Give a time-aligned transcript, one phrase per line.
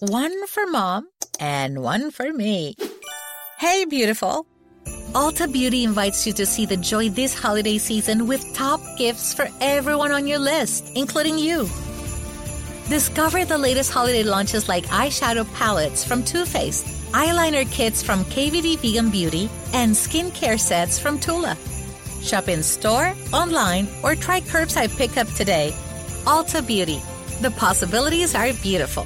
[0.00, 1.08] One for mom
[1.40, 2.76] and one for me.
[3.58, 4.46] Hey, beautiful.
[5.10, 9.48] Ulta Beauty invites you to see the joy this holiday season with top gifts for
[9.60, 11.68] everyone on your list, including you.
[12.88, 18.78] Discover the latest holiday launches like eyeshadow palettes from Too Faced, eyeliner kits from KVD
[18.78, 21.56] Vegan Beauty, and skincare sets from Tula.
[22.22, 25.72] Shop in store, online, or try curbside pickup today.
[26.22, 27.00] Ulta Beauty.
[27.40, 29.04] The possibilities are beautiful.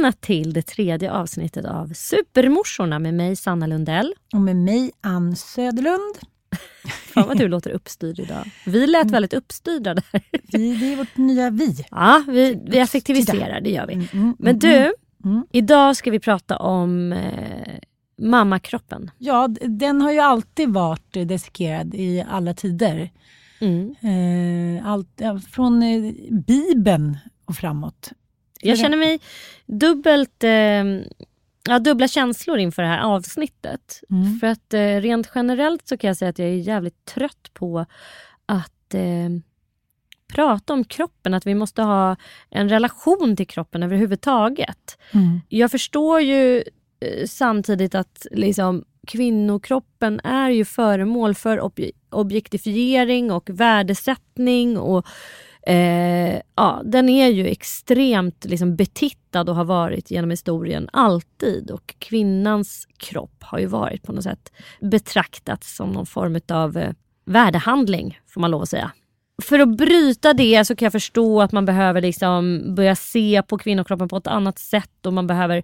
[0.00, 4.14] Välkomna till det tredje avsnittet av Supermorsorna med mig Sanna Lundell.
[4.32, 6.14] Och med mig Ann Söderlund.
[7.14, 8.50] Fan vad du låter uppstyrd idag.
[8.66, 9.12] Vi lät Mm.
[9.12, 10.04] väldigt uppstyrda där.
[10.52, 11.86] Vi, det är vårt nya vi.
[11.90, 13.92] Ja, vi, vi effektiviserar, det gör vi.
[13.94, 14.92] Mm, mm, Men du,
[15.52, 17.78] idag ska vi prata om eh,
[18.18, 19.10] mammakroppen.
[19.18, 23.10] Ja, den har ju alltid varit dissekerad i alla tider.
[23.60, 23.94] Mm.
[24.00, 26.12] Eh, allt, från eh,
[26.46, 28.12] Bibeln och framåt.
[28.60, 29.20] Jag känner mig
[29.66, 30.84] dubbelt, eh,
[31.68, 34.02] ja, dubbla känslor inför det här avsnittet.
[34.10, 34.38] Mm.
[34.38, 37.86] För att eh, rent generellt så kan jag säga att jag är jävligt trött på
[38.46, 39.30] att eh,
[40.34, 41.34] prata om kroppen.
[41.34, 42.16] Att vi måste ha
[42.50, 44.98] en relation till kroppen överhuvudtaget.
[45.12, 45.40] Mm.
[45.48, 46.56] Jag förstår ju
[47.00, 54.78] eh, samtidigt att liksom, kvinnokroppen är ju föremål för ob- objektifiering och värdesättning.
[54.78, 55.06] Och,
[55.66, 61.70] eh, ja, den är ju extremt liksom, betittad och har varit genom historien alltid.
[61.70, 66.92] Och kvinnans kropp har ju varit på något sätt betraktats som någon form av eh,
[67.24, 68.92] värdehandling, får man lov att säga
[69.40, 73.58] för att bryta det så kan jag förstå att man behöver liksom börja se på
[73.58, 75.62] kvinnokroppen på ett annat sätt och man behöver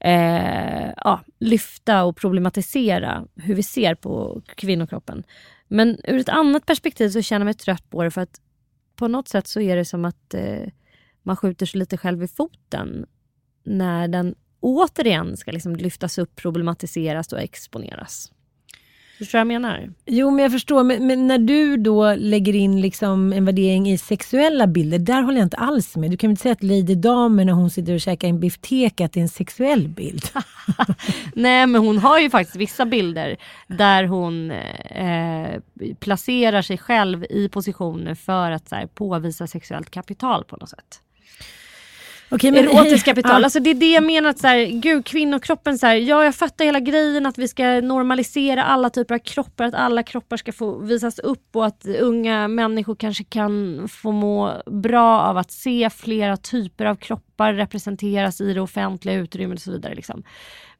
[0.00, 5.22] eh, ja, lyfta och problematisera hur vi ser på kvinnokroppen.
[5.68, 8.40] Men ur ett annat perspektiv så känner jag mig trött på det för att
[9.00, 10.66] på något sätt så är det som att eh,
[11.22, 13.06] man skjuter sig lite själv i foten
[13.62, 18.32] när den återigen ska liksom lyftas upp, problematiseras och exponeras.
[19.20, 19.90] Förstår du vad jag menar?
[20.06, 20.82] Jo, men jag förstår.
[20.82, 25.38] Men, men när du då lägger in liksom en värdering i sexuella bilder, där håller
[25.38, 26.10] jag inte alls med.
[26.10, 29.04] Du kan väl inte säga att Lady Damer när hon sitter och käkar en bifteka,
[29.04, 30.22] att det är en sexuell bild?
[31.34, 33.36] Nej men hon har ju faktiskt vissa bilder
[33.66, 35.60] där hon eh,
[35.98, 41.00] placerar sig själv i positioner för att så här, påvisa sexuellt kapital på något sätt.
[42.30, 43.40] Okej, men Erotiskt kapital.
[43.40, 43.44] Ja.
[43.44, 44.30] Alltså det är det jag menar.
[44.30, 47.64] Att så här, gud, kvinnokroppen, så här, ja jag fattar hela grejen att vi ska
[47.64, 49.64] normalisera alla typer av kroppar.
[49.64, 54.62] Att alla kroppar ska få visas upp och att unga människor kanske kan få må
[54.66, 59.72] bra av att se flera typer av kroppar representeras i det offentliga utrymmet och så
[59.72, 59.94] vidare.
[59.94, 60.22] Liksom.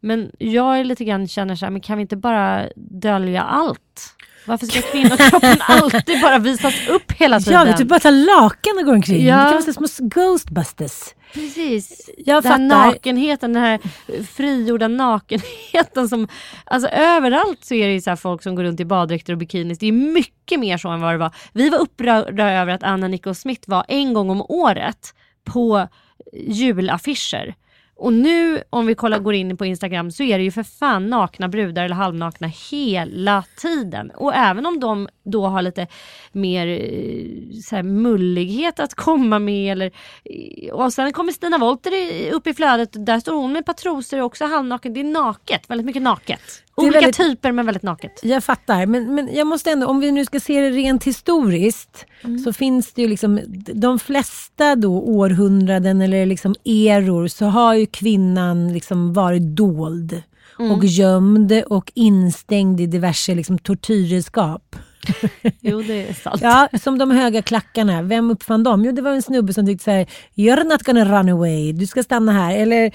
[0.00, 4.16] Men jag är lite grann känner så här, men kan vi inte bara dölja allt?
[4.47, 7.53] Varför ska kvinnokroppen alltid bara visas upp hela tiden?
[7.53, 9.27] Ja, vi typ bara tar lakan och går omkring.
[9.27, 9.37] Ja.
[9.37, 11.15] Det kan vara små ghostbusters.
[11.32, 12.10] Precis.
[12.16, 12.86] Jag den fattar.
[12.86, 13.80] nakenheten, den här
[14.22, 16.28] frigjorda nakenheten som...
[16.64, 19.78] Alltså överallt så är det ju så folk som går runt i baddräkter och bikinis.
[19.78, 21.34] Det är mycket mer så än vad det var.
[21.52, 25.14] Vi var upprörda över att Anna Nicole Smith var en gång om året
[25.44, 25.88] på
[26.32, 27.54] julaffischer.
[28.00, 31.11] Och nu om vi kollar, går in på Instagram så är det ju för fan
[31.11, 34.11] nakna brudar eller halvnakna hela tiden.
[34.11, 35.87] Och även om de då har lite
[36.33, 39.72] mer eh, så här, mullighet att komma med.
[39.72, 39.91] Eller,
[40.25, 41.93] eh, och sen kommer Stina Wolter
[42.33, 43.06] upp i flödet.
[43.06, 44.94] Där står hon med ett par trosor och också halvnaken.
[44.94, 46.62] Det är naket, väldigt mycket naket.
[46.80, 48.20] Det är Olika väldigt- typer men väldigt naket.
[48.22, 52.06] Jag fattar, men, men jag måste ändå, om vi nu ska se det rent historiskt,
[52.24, 52.38] Mm.
[52.38, 53.41] så finns det ju liksom,
[53.74, 60.22] de flesta då århundraden eller liksom eror så har ju kvinnan liksom varit dold
[60.58, 60.72] Mm.
[60.72, 64.76] och gömd och instängd i diverse liksom tortyrredskap.
[65.60, 66.41] Jo det är sant.
[66.42, 68.02] Ja, som de höga klackarna.
[68.02, 68.84] Vem uppfann dem?
[68.84, 71.86] Jo, det var en snubbe som tyckte så här, you're not gonna run away, du
[71.86, 72.56] ska stanna här.
[72.56, 72.92] Eller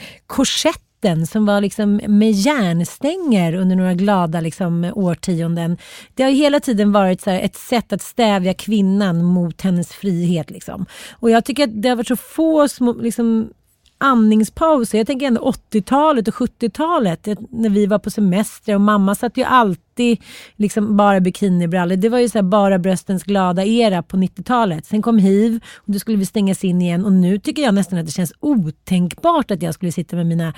[1.05, 5.77] korsetten som var liksom med järnstänger under några glada liksom, årtionden.
[6.15, 9.89] Det har ju hela tiden varit så här, ett sätt att stävja kvinnan mot hennes
[9.93, 10.49] frihet.
[10.49, 10.85] Liksom.
[11.19, 13.49] Och jag tycker att det har varit så få små, liksom,
[13.97, 14.97] andningspauser.
[14.97, 15.41] Jag tänker ändå
[15.71, 20.17] 80-talet och 70-talet när vi var på semester och mamma satt ju alltid
[20.55, 21.95] liksom bara bikinibrallor.
[21.95, 24.85] Det var ju så här bara bröstens glada era på 90-talet.
[24.85, 27.99] Sen kom hiv och då skulle vi stängas in igen och nu tycker jag nästan
[27.99, 30.53] att det känns otänkbart att jag skulle sitta med mina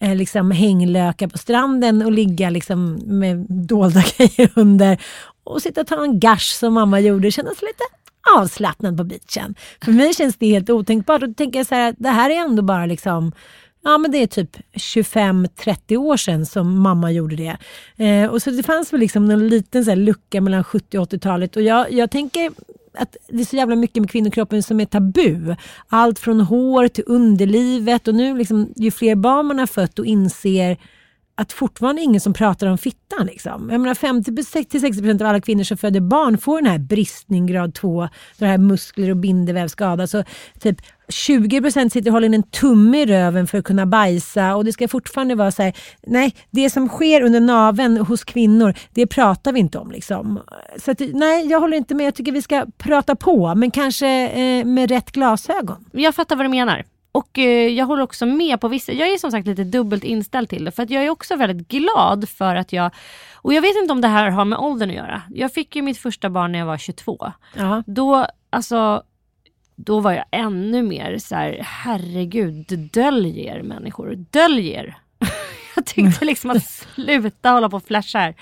[0.00, 4.98] eh, liksom hänglökar på stranden och ligga liksom med dolda grejer under
[5.44, 7.26] och sitta och ta en gash som mamma gjorde.
[7.26, 7.84] och känna sig lite
[8.36, 9.54] avslappnad på beachen.
[9.84, 11.22] För mig känns det helt otänkbart.
[11.22, 13.32] Och då tänker jag så här, det här är ändå bara liksom
[13.82, 17.56] Ja men det är typ 25-30 år sedan som mamma gjorde det.
[18.04, 21.56] Eh, och så det fanns väl liksom en liten så lucka mellan 70 och 80-talet
[21.56, 22.50] och jag, jag tänker
[23.00, 25.54] att det är så jävla mycket med kvinnokroppen som är tabu.
[25.88, 30.06] Allt från hår till underlivet och nu liksom, ju fler barn man har fött och
[30.06, 30.76] inser
[31.40, 33.26] att fortfarande ingen som pratar om fittan.
[33.26, 33.70] Liksom.
[33.70, 38.08] Jag menar 50-60% av alla kvinnor som föder barn får den här bristning grad 2,
[38.38, 40.10] den här muskler och bindeväv skadas.
[40.10, 40.24] Så
[40.60, 40.76] typ
[41.08, 44.72] 20% sitter och håller in en tumme i röven för att kunna bajsa och det
[44.72, 45.72] ska fortfarande vara så här,
[46.06, 49.90] nej, det som sker under naven hos kvinnor, det pratar vi inte om.
[49.90, 50.40] Liksom.
[50.76, 52.06] Så att, nej, jag håller inte med.
[52.06, 55.84] Jag tycker vi ska prata på, men kanske eh, med rätt glasögon.
[55.92, 56.84] Jag fattar vad du menar.
[57.12, 60.48] Och eh, jag håller också med på vissa, jag är som sagt lite dubbelt inställd
[60.48, 62.90] till det för att jag är också väldigt glad för att jag,
[63.34, 65.22] och jag vet inte om det här har med åldern att göra.
[65.30, 67.32] Jag fick ju mitt första barn när jag var 22.
[67.56, 67.82] Ja.
[67.86, 69.02] Då, alltså,
[69.76, 74.98] då var jag ännu mer så här, herregud, dölj er människor, dölj er.
[75.76, 78.34] jag tyckte liksom att sluta hålla på och flasha här.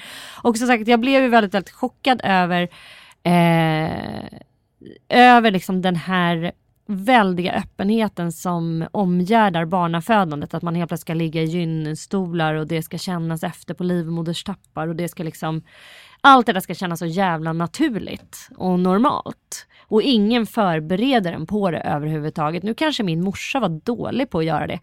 [0.43, 2.69] Och som sagt, jag blev ju väldigt, väldigt chockad över,
[3.23, 4.29] eh,
[5.09, 6.53] över liksom den här
[6.91, 10.55] väldiga öppenheten som omgärdar barnafödandet.
[10.55, 14.89] Att man helt plötsligt ska ligga i gynstolar och det ska kännas efter på livmoderstappar
[14.89, 15.63] och det ska liksom
[16.21, 19.67] allt det där ska kännas så jävla naturligt och normalt.
[19.89, 22.63] Och ingen förbereder en på det överhuvudtaget.
[22.63, 24.81] Nu kanske min morsa var dålig på att göra det.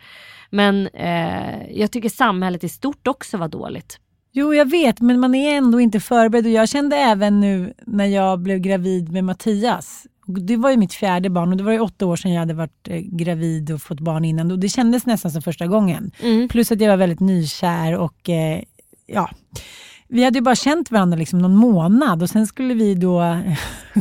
[0.50, 4.00] Men eh, jag tycker samhället i stort också var dåligt.
[4.32, 6.46] Jo, jag vet, men man är ändå inte förberedd.
[6.46, 10.94] Och jag kände även nu när jag blev gravid med Mattias det var ju mitt
[10.94, 13.82] fjärde barn och det var ju åtta år sedan jag hade varit eh, gravid och
[13.82, 14.52] fått barn innan.
[14.52, 16.12] Och det kändes nästan som första gången.
[16.20, 16.48] Mm.
[16.48, 18.62] Plus att jag var väldigt nykär och eh,
[19.06, 19.30] ja,
[20.08, 23.42] vi hade ju bara känt varandra liksom någon månad och sen skulle vi då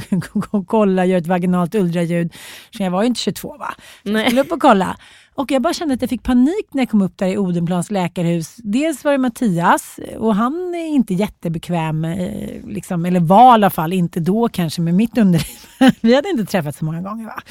[0.67, 2.33] kolla, göra ett vaginalt ultraljud.
[2.77, 3.75] Så jag var ju inte 22 va?
[4.03, 4.97] Så jag skulle upp och kolla.
[5.35, 7.91] Och jag bara kände att jag fick panik när jag kom upp där i Odenplans
[7.91, 8.57] läkarhus.
[8.57, 13.71] Dels var det Mattias och han är inte jättebekväm, eh, liksom, eller var i alla
[13.71, 15.47] fall inte då kanske med mitt underliv.
[16.01, 17.25] Vi hade inte träffats så många gånger.
[17.25, 17.43] Va?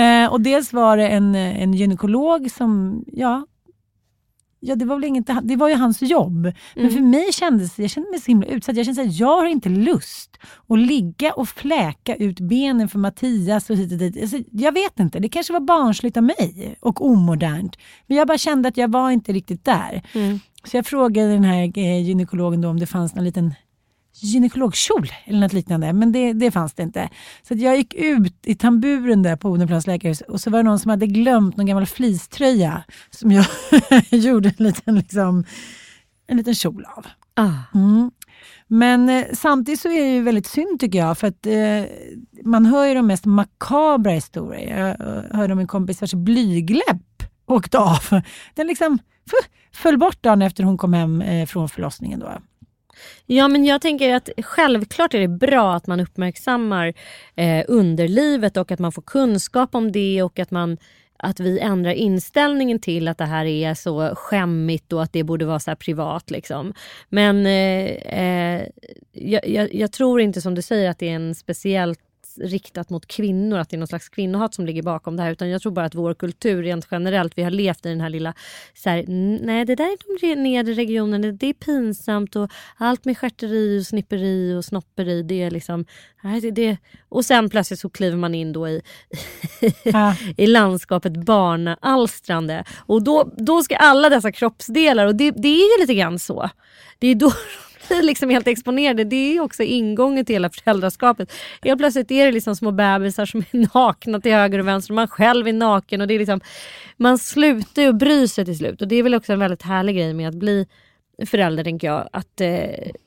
[0.00, 3.46] Eh, och dels var det en, en gynekolog som, ja,
[4.60, 6.46] Ja, det var väl inget, det var ju hans jobb.
[6.46, 6.54] Mm.
[6.74, 8.76] Men för mig kändes jag kände mig så himla utsatt.
[8.76, 13.70] Jag kände att jag har inte lust att ligga och fläka ut benen för Mattias
[13.70, 14.22] och hit och dit.
[14.22, 17.76] Alltså, jag vet inte, det kanske var barnsligt av mig och omodernt.
[18.06, 20.02] Men jag bara kände att jag var inte riktigt där.
[20.14, 20.40] Mm.
[20.64, 23.54] Så jag frågade den här eh, gynekologen då om det fanns någon liten
[24.14, 25.92] gynekologkjol eller något liknande.
[25.92, 27.08] Men det, det fanns det inte.
[27.42, 30.78] Så jag gick ut i tamburen där på Odenplans läkarhus och så var det någon
[30.78, 33.46] som hade glömt någon gammal fleecetröja som jag
[34.10, 35.44] gjorde en liten, liksom,
[36.26, 37.06] en liten kjol av.
[37.34, 37.52] Ah.
[37.74, 38.10] Mm.
[38.66, 41.84] Men eh, samtidigt så är det ju väldigt synd tycker jag för att eh,
[42.44, 44.78] man hör ju de mest makabra historier.
[44.78, 48.22] Jag eh, hörde om en kompis vars blygläpp åkte av.
[48.54, 48.98] Den liksom
[49.72, 52.20] föll bort dagen efter hon kom hem eh, från förlossningen.
[52.20, 52.38] Då.
[53.26, 56.94] Ja men jag tänker att självklart är det bra att man uppmärksammar
[57.36, 60.76] eh, underlivet och att man får kunskap om det och att man
[61.22, 65.44] att vi ändrar inställningen till att det här är så skämmigt och att det borde
[65.44, 66.30] vara så privat.
[66.30, 66.74] Liksom.
[67.08, 68.66] Men eh, eh,
[69.12, 72.00] jag, jag, jag, tror inte som du säger att det är en speciellt
[72.38, 75.32] riktat mot kvinnor, att det är någon slags kvinnohat som ligger bakom det här.
[75.32, 78.08] Utan jag tror bara att vår kultur rent generellt, vi har levt i den här
[78.08, 78.34] lilla,
[78.74, 79.04] så här,
[79.42, 83.86] nej det där är de nedre regionerna, det är pinsamt och allt med stjärteri och
[83.86, 85.84] snipperi och snopperi, det är liksom,
[86.42, 86.76] det, det.
[87.08, 88.82] Och sen plötsligt så kliver man in då i,
[89.84, 90.14] ja.
[90.36, 92.64] i landskapet barnalstrande.
[92.86, 96.50] Och då, då ska alla dessa kroppsdelar, och det, det är ju lite grann så.
[96.98, 97.32] Det är då
[97.88, 99.04] blir liksom helt exponerade.
[99.04, 101.32] Det är också ingången till hela föräldraskapet.
[101.62, 104.96] Helt plötsligt är det liksom små bebisar som är nakna till höger och vänster och
[104.96, 106.00] man själv är naken.
[106.00, 106.40] Och det är liksom,
[106.96, 108.82] man slutar ju bry sig till slut.
[108.82, 110.66] Och det är väl också en väldigt härlig grej med att bli
[111.26, 112.08] förälder tänker jag.
[112.12, 112.50] Att eh,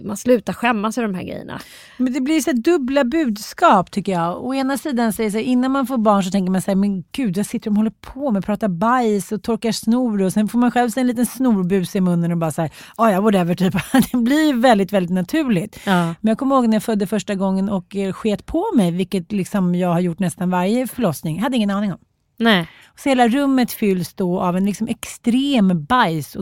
[0.03, 1.61] man slutar skämmas över de här grejerna.
[1.97, 4.45] Men det blir så dubbla budskap tycker jag.
[4.45, 6.75] Å ena sidan säger så här, innan man får barn så tänker man så här,
[6.75, 8.45] men gud vad sitter och håller på med?
[8.45, 12.31] Pratar bajs och torkar snor och sen får man själv en liten snorbus i munnen
[12.31, 13.73] och bara så här, ah, ja whatever typ.
[14.11, 15.79] det blir väldigt väldigt naturligt.
[15.85, 16.05] Ja.
[16.05, 19.31] Men jag kommer ihåg när jag födde första gången och eh, sket på mig, vilket
[19.31, 21.35] liksom jag har gjort nästan varje förlossning.
[21.35, 21.99] Jag hade ingen aning om.
[22.37, 22.67] Nej.
[22.95, 26.35] Så hela rummet fylls då av en liksom extrem bajs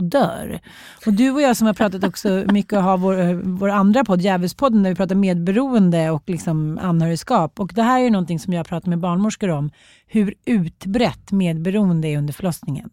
[1.06, 4.04] Och du och jag som har pratat också mycket och har vår, eh, vår andra
[4.04, 7.60] podd, Djävulspodden, där vi pratar medberoende och liksom anhörigskap.
[7.60, 9.70] Och det här är ju någonting som jag pratar med barnmorskor om,
[10.06, 12.90] hur utbrett medberoende är under förlossningen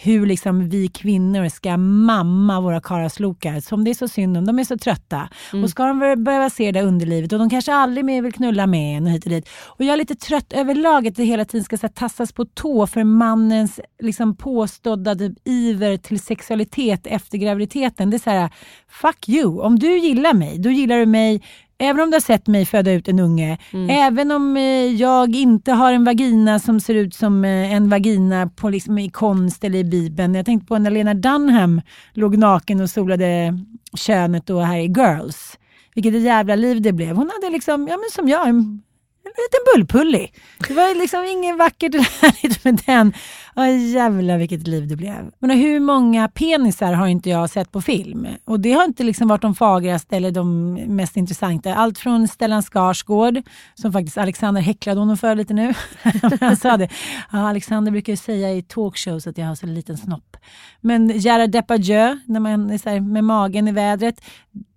[0.00, 4.46] hur liksom vi kvinnor ska mamma våra karlaslokar som det är så synd om.
[4.46, 5.28] De är så trötta.
[5.52, 5.64] Mm.
[5.64, 8.96] Och ska de behöva se det underlivet och de kanske aldrig mer vill knulla med
[8.96, 9.48] en och hit och dit.
[9.66, 12.86] Och jag är lite trött överlag att det hela tiden ska här, tassas på tå
[12.86, 18.10] för mannens liksom, påstådda typ, iver till sexualitet efter graviditeten.
[18.10, 18.50] Det är så här,
[18.88, 19.60] fuck you.
[19.60, 21.42] Om du gillar mig, då gillar du mig
[21.80, 23.90] Även om du har sett mig föda ut en unge, Mm.
[23.90, 24.62] även om eh,
[24.94, 29.08] jag inte har en vagina som ser ut som eh, en vagina på, liksom, i
[29.10, 30.34] konst eller i Bibeln.
[30.34, 31.80] Jag tänkte på när Lena Dunham
[32.12, 33.58] låg naken och solade
[33.94, 35.58] könet då här i Girls.
[35.94, 37.16] Vilket jävla liv det blev.
[37.16, 38.82] Hon hade liksom, ja men som jag, en,
[39.28, 40.34] en liten bullpullig.
[40.68, 43.12] Det var liksom inget vackert eller härligt med den.
[43.56, 45.30] Åh jävlar vilket liv det blev.
[45.38, 48.26] Men hur många penisar har inte jag sett på film?
[48.44, 51.74] Och det har inte liksom varit de fagraste eller de mest intressanta.
[51.74, 53.42] Allt från Stellan Skarsgård,
[53.74, 55.74] som faktiskt Alexander häcklade honom för lite nu.
[56.40, 56.88] Han sa det.
[57.32, 60.36] Ja, Alexander brukar ju säga i talkshows att jag har så liten snopp.
[60.80, 64.20] Men Gerard Depardieu, när man är så här med magen i vädret.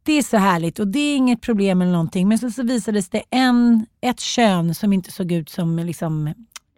[0.03, 2.27] Det är så härligt och det är inget problem eller någonting.
[2.27, 6.33] Men så, så visades det en, ett kön som inte såg ut som liksom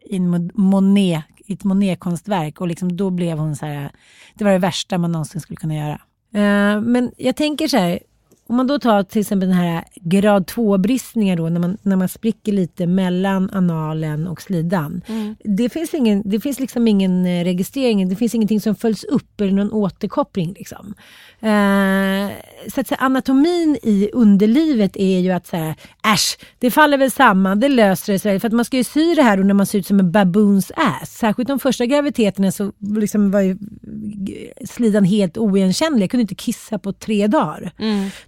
[0.06, 3.92] i en Monet, ett Monet-konstverk och liksom då blev hon så här,
[4.34, 6.01] det var det värsta man någonsin skulle kunna göra.
[6.34, 8.00] Eh, men jag tänker så här,
[8.48, 12.10] om man då tar till exempel den här grad 2-bristningar då, när man, när man
[12.10, 15.01] spricker lite mellan analen och slidan.
[15.44, 19.42] Det, finns ingen, det finns liksom ingen eh, registrering, det finns ingenting som följs upp
[19.42, 20.53] eller någon återkoppling.
[20.53, 20.94] Liksom.
[21.44, 22.32] Eh,
[22.74, 25.76] så att säga, anatomin i underlivet är ju att så här,
[26.14, 28.40] äsch, det faller väl samman, det löser det sig.
[28.40, 30.12] För att man ska ju sy det här då när man ser ut som en
[30.12, 31.10] baboons ass.
[31.18, 33.58] Särskilt de första graviditeterna så liksom var ju
[34.70, 36.04] slidan helt oigenkännlig.
[36.04, 37.72] Jag kunde inte kissa på tre dagar.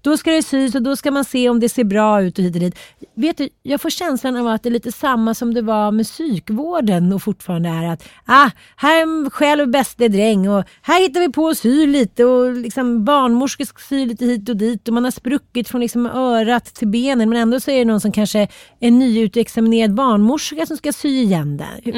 [0.02, 2.44] Då ska det sys och då ska man se om det ser bra ut och
[2.44, 2.76] hit och dit.
[3.16, 6.06] Vet du, jag får känslan av att det är lite samma som det var med
[6.06, 11.32] psykvården och fortfarande är att ah, här är själv bäste dräng och här hittar vi
[11.32, 15.04] på att sy lite och liksom barnmorskor ska sy lite hit och dit och man
[15.04, 18.48] har spruckit från liksom örat till benen men ändå så är det någon som kanske
[18.80, 21.92] är nyutexaminerad barnmorska som ska sy igen det.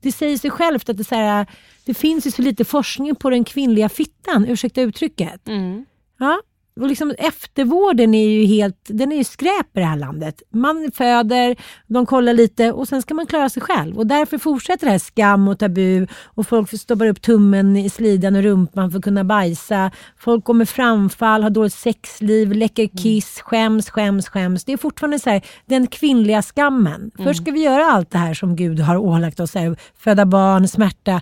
[0.00, 1.46] Det säger sig självt att det, så här,
[1.84, 5.48] det finns ju så lite forskning på den kvinnliga fittan, ursäkta uttrycket.
[5.48, 5.84] Mm.
[6.18, 6.40] Ja.
[6.80, 10.42] Och liksom eftervården är ju helt, den är ju skräp i det här landet.
[10.52, 11.56] Man föder,
[11.86, 13.98] de kollar lite och sen ska man klara sig själv.
[13.98, 18.36] Och därför fortsätter det här skam och tabu och folk stoppar upp tummen i slidan
[18.36, 19.90] och rumpan för att kunna bajsa.
[20.18, 24.64] Folk går med framfall, har dåligt sexliv, läcker kiss, skäms, skäms, skäms.
[24.64, 27.10] Det är fortfarande så här, den kvinnliga skammen.
[27.24, 30.68] Först ska vi göra allt det här som Gud har ålagt oss, här, föda barn,
[30.68, 31.20] smärta.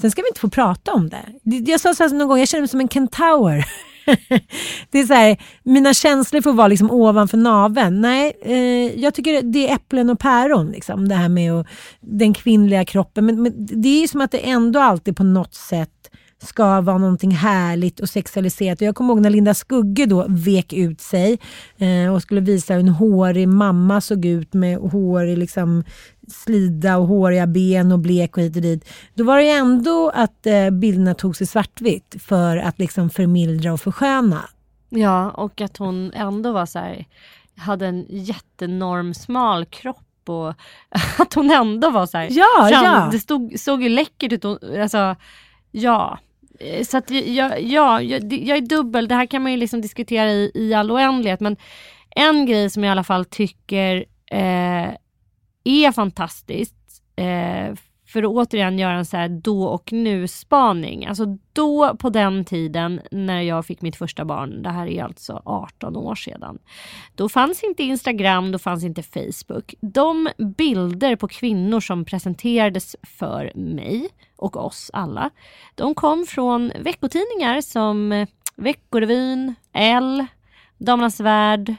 [0.00, 1.24] Sen ska vi inte få prata om det.
[1.42, 3.64] Det- Jag sa så här någon gång, jag känner mig som en kentaur.
[4.90, 8.00] det är så här, mina känslor får vara liksom ovanför naveln.
[8.00, 10.70] Nej, eh, jag tycker det är äpplen och päron.
[10.70, 11.66] Liksom, det här med och,
[12.00, 13.26] den kvinnliga kroppen.
[13.26, 15.90] Men, men det är ju som att det ändå alltid på något sätt
[16.42, 18.80] ska vara någonting härligt och sexualiserat.
[18.80, 21.38] Och jag kommer ihåg när Linda Skugge då vek ut sig
[21.78, 25.84] eh, och skulle visa hur en hårig mamma såg ut med hårig liksom,
[26.32, 28.88] slida och håriga ben och blek och hit och dit.
[29.14, 33.72] Då var det ju ändå att eh, bilderna togs i svartvitt för att liksom förmildra
[33.72, 34.48] och försköna.
[34.88, 37.04] Ja, och att hon ändå var så här,
[37.56, 40.48] hade en jättenorm smal kropp och
[41.18, 43.08] att hon ändå var så här, Ja, kände- ja.
[43.12, 44.44] det stod, såg ju läckert ut.
[44.44, 45.16] och- Alltså,
[45.70, 46.18] ja.
[46.60, 49.80] Eh, Så att jag, ja, jag, jag är dubbel, det här kan man ju liksom
[49.80, 51.56] diskutera i, i all oändlighet men
[52.10, 54.88] en grej som jag i alla fall tycker eh,
[55.64, 57.74] är fantastiskt eh,
[58.08, 61.06] för att återigen göra en så här då och nu spaning.
[61.06, 65.42] Alltså då på den tiden när jag fick mitt första barn, det här är alltså
[65.44, 66.58] 18 år sedan.
[67.14, 69.74] Då fanns inte Instagram, då fanns inte Facebook.
[69.80, 75.30] De bilder på kvinnor som presenterades för mig och oss alla,
[75.74, 80.26] de kom från veckotidningar som eh, Veckorevyn, L,
[80.78, 81.74] Damernas Värld.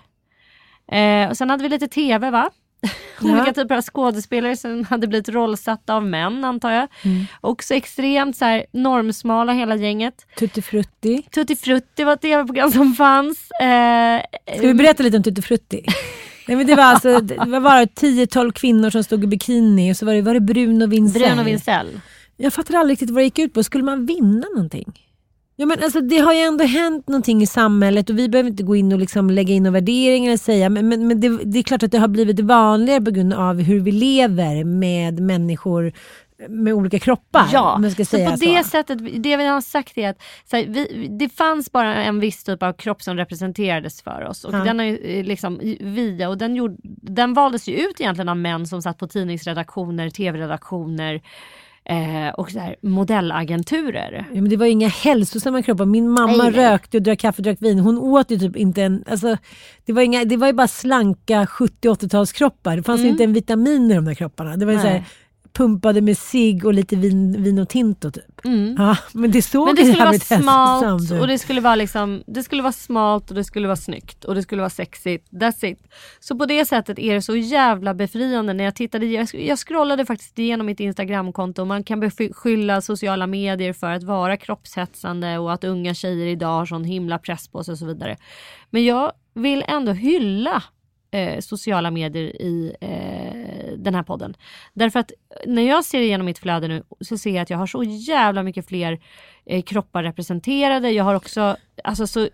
[0.91, 2.49] Eh, och sen hade vi lite TV va?
[3.21, 6.87] Olika typer av skådespelare som hade blivit rollsatta av män antar jag.
[7.41, 10.25] Också extremt så här, normsmala hela gänget.
[10.39, 11.21] Tutti Frutti.
[11.31, 13.51] Tutti Frutti var ett tv-program som fanns.
[13.61, 14.21] Eh,
[14.57, 15.85] Ska vi berätta lite om Tutti Frutti?
[16.47, 19.97] Nej, men det var alltså det var bara 10-12 kvinnor som stod i bikini och
[19.97, 21.21] så var det, var det Bruno Vincell.
[21.21, 22.01] Bruno Vincell.
[22.37, 23.63] Jag fattar aldrig riktigt vad det gick ut på.
[23.63, 24.93] Skulle man vinna någonting?
[25.59, 28.63] Ja, men alltså, det har ju ändå hänt någonting i samhället och vi behöver inte
[28.63, 31.59] gå in och liksom lägga in några värderingar och säga men, men, men det, det
[31.59, 35.93] är klart att det har blivit vanligare på grund av hur vi lever med människor
[36.49, 37.45] med olika kroppar.
[37.51, 38.45] Ja, så på så.
[38.45, 40.17] det sättet, det vi har sagt är att
[40.51, 44.53] här, vi, det fanns bara en viss typ av kropp som representerades för oss och
[44.53, 44.63] Ja.
[44.63, 48.67] den har eh, liksom via och den, gjorde, den valdes ju ut egentligen av män
[48.67, 51.21] som satt på tidningsredaktioner, tv-redaktioner
[51.89, 54.25] eh, och så här, modellagenturer.
[54.33, 55.85] Ja, men det var inga hälsosamma kroppar.
[55.85, 57.79] Min mamma Nej, rökte och drack kaffe och drack vin.
[57.79, 59.03] Hon åt ju typ inte en...
[59.07, 59.37] Alltså,
[59.85, 62.75] det, var inga, det var ju bara slanka 70-80-talskroppar.
[62.75, 64.57] Det fanns ju inte en vitamin i de där kropparna.
[64.57, 65.05] Det var ju så här, Mm.
[65.53, 68.45] Pumpade med cigg och lite vin, vin och tinto typ.
[68.45, 68.75] Mm.
[68.77, 72.43] Ja, men det såg Men det skulle vara smalt och det skulle vara liksom, det
[72.43, 75.31] skulle vara smalt och det skulle vara snyggt och det skulle vara sexigt.
[75.31, 75.79] That's it.
[76.19, 80.05] Så på det sättet är det så jävla befriande när jag tittade, jag, jag scrollade
[80.05, 81.65] faktiskt igenom mitt instagramkonto.
[81.65, 86.65] Man kan beskylla sociala medier för att vara kroppshetsande och att unga tjejer idag har
[86.65, 88.17] sån himla press på sig och så vidare.
[88.69, 90.63] Men jag vill ändå hylla
[91.11, 94.35] eh, sociala medier i eh, den här podden.
[94.73, 95.11] Därför att
[95.45, 98.43] när jag ser igenom mitt flöde nu så ser jag att jag har så jävla
[98.43, 98.99] mycket fler
[99.45, 100.91] eh, kroppar representerade.
[100.91, 102.29] Jag har också alltså så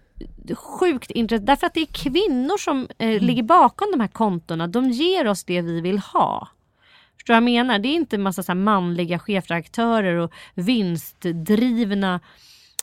[0.55, 4.67] sjukt intresse, därför att det är kvinnor som eh, ligger bakom de här kontona.
[4.67, 6.47] De ger oss det vi vill ha.
[7.17, 7.79] Förstår du vad jag menar?
[7.79, 12.19] Det är inte en massa så manliga chefredaktörer och vinstdrivna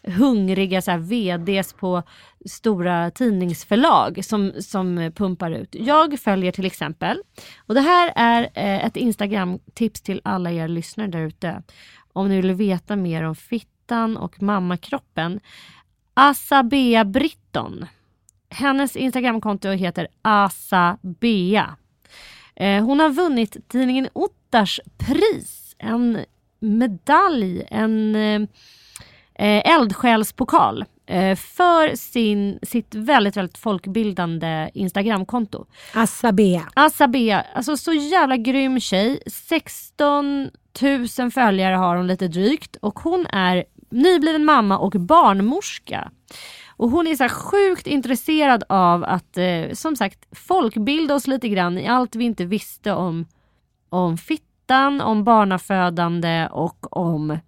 [0.04, 2.02] hungriga så här, VDs på
[2.46, 5.74] stora tidningsförlag som, som pumpar ut.
[5.74, 7.22] Jag följer till exempel,
[7.66, 11.62] och det här är eh, ett Instagram-tips till alla er lyssnare där ute.
[12.12, 15.40] Om ni vill veta mer om fittan och mammakroppen.
[16.14, 17.86] Asabea Britton.
[18.50, 21.76] Hennes Instagramkonto heter Asabea.
[22.56, 26.24] Eh, hon har vunnit tidningen Ottars pris, en
[26.60, 28.48] medalj, en eh,
[29.34, 35.66] eh, eldsjälspokal eh, för sin, sitt väldigt, väldigt folkbildande Instagramkonto.
[35.94, 36.62] Asabea.
[36.74, 39.22] Asabea, alltså så jävla grym tjej.
[39.26, 40.50] 16
[41.18, 46.10] 000 följare har hon lite drygt och hon är nybliven mamma och barnmorska.
[46.76, 51.78] Och hon är så sjukt intresserad av att eh, som sagt folkbilda oss lite grann
[51.78, 53.26] i allt vi inte visste om,
[53.88, 57.38] om fittan, om barnafödande och om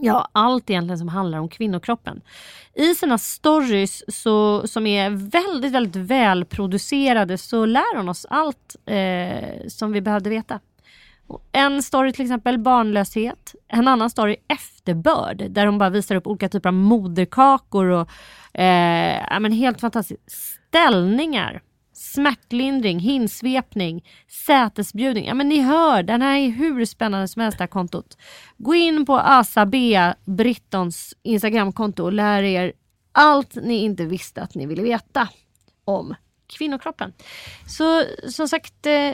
[0.00, 2.20] Ja, allt egentligen som handlar om kvinnokroppen.
[2.74, 9.68] I sina stories så, som är väldigt, väldigt välproducerade så lär hon oss allt eh,
[9.68, 10.60] som vi behövde veta.
[11.52, 13.54] En story till exempel barnlöshet.
[13.68, 18.10] En annan story efterbörd där hon bara visar upp olika typer av moderkakor och
[18.60, 20.22] eh, ja, men helt fantastiska
[20.76, 21.62] Ställningar,
[22.16, 24.04] smärtlindring, hinsvepning,
[24.46, 25.26] sätesbjudning.
[25.26, 28.18] Ja men ni hör, den här är hur spännande som helst det här kontot.
[28.56, 32.72] Gå in på Asabea Brittons Instagramkonto och lär er
[33.12, 35.28] allt ni inte visste att ni ville veta
[35.84, 36.14] om
[36.46, 37.12] kvinnokroppen.
[37.66, 39.12] Så som sagt, eh,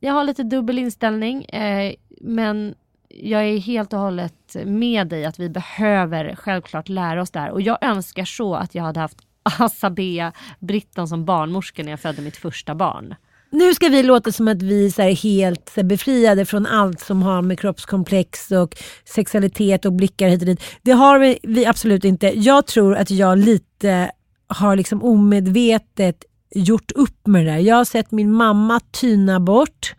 [0.00, 2.74] jag har lite dubbel inställning eh, men
[3.08, 7.50] jag är helt och hållet med dig att vi behöver självklart lära oss det här
[7.50, 12.22] och jag önskar så att jag hade haft Asabea Britton som barnmorska när jag födde
[12.22, 13.14] mitt första barn.
[13.52, 17.58] Nu ska vi låta som att vi är helt befriade från allt som har med
[17.60, 20.62] kroppskomplex och sexualitet och blickar hit och dit.
[20.82, 22.26] Det har vi, vi absolut inte.
[22.26, 24.10] Jag tror att jag lite
[24.48, 26.24] har liksom omedvetet
[26.54, 27.58] gjort upp med det där.
[27.58, 29.94] Jag har sett min mamma tyna bort,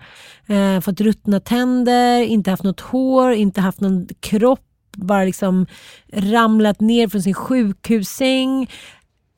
[0.47, 4.65] eh, fått ruttna tänder, inte haft något hår, inte haft någon kropp,
[4.97, 5.65] bara liksom
[6.13, 8.69] ramlat ner från sin sjukhussäng.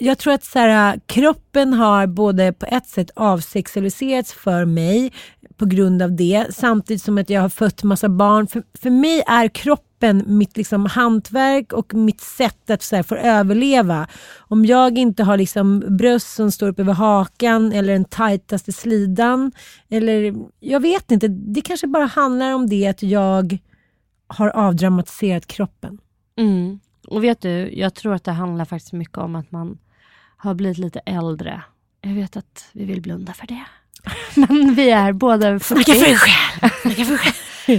[0.03, 5.11] Jag tror att så här, äh, kroppen har både på ett sätt avsexualiserats för mig
[5.57, 8.47] på grund av det, samtidigt som att jag har fött massa barn.
[8.47, 13.15] För, för mig är kroppen mitt liksom hantverk och mitt sätt att så här, få
[13.15, 14.07] överleva.
[14.37, 19.51] Om jag inte har liksom bröst som står upp över hakan eller den tajtaste slidan,
[19.89, 23.57] eller jag vet inte, det kanske bara handlar om det att jag
[24.27, 25.97] har avdramatiserat kroppen.
[26.37, 26.79] Mm.
[27.07, 29.77] Och vet du, jag tror att det handlar faktiskt mycket om att man
[30.43, 31.63] har blivit lite äldre.
[32.01, 33.63] Jag vet att vi vill blunda för det.
[34.35, 36.15] Men vi är båda 40.
[36.15, 37.17] själv!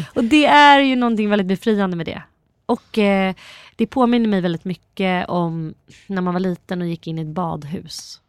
[0.14, 2.22] Och det är ju någonting väldigt befriande med det.
[2.66, 3.34] Och eh,
[3.76, 5.74] det påminner mig väldigt mycket om
[6.06, 8.20] när man var liten och gick in i ett badhus.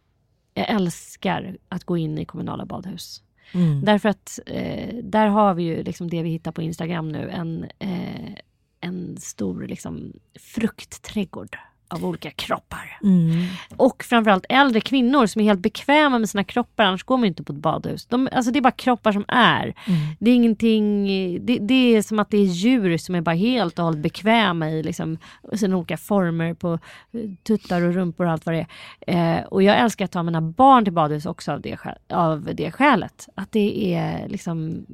[0.54, 3.22] Jag älskar att gå in i kommunala badhus.
[3.52, 3.86] Mm.
[3.86, 7.30] Därför att eh, där har vi ju liksom det vi hittar på Instagram nu.
[7.30, 8.36] En, eh,
[8.82, 13.00] en stor liksom, fruktträdgård av olika kroppar.
[13.04, 13.46] Mm.
[13.78, 16.84] Och framförallt äldre kvinnor som är helt bekväma med sina kroppar.
[16.84, 18.06] Annars går man inte på ett badhus.
[18.06, 19.64] De, alltså det är bara kroppar som är.
[19.64, 20.00] Mm.
[20.20, 21.06] Det är ingenting,
[21.46, 24.70] det, det är som att det är djur som är bara helt och hållet bekväma
[24.70, 25.18] i liksom,
[25.54, 26.80] sina olika former på
[27.12, 28.66] eh, tuttar och rumpor och allt vad det
[29.08, 29.38] är.
[29.38, 31.78] Eh, och jag älskar att ta mina barn till badhus också av det,
[32.10, 33.28] av det skälet.
[33.36, 34.86] Att det är liksom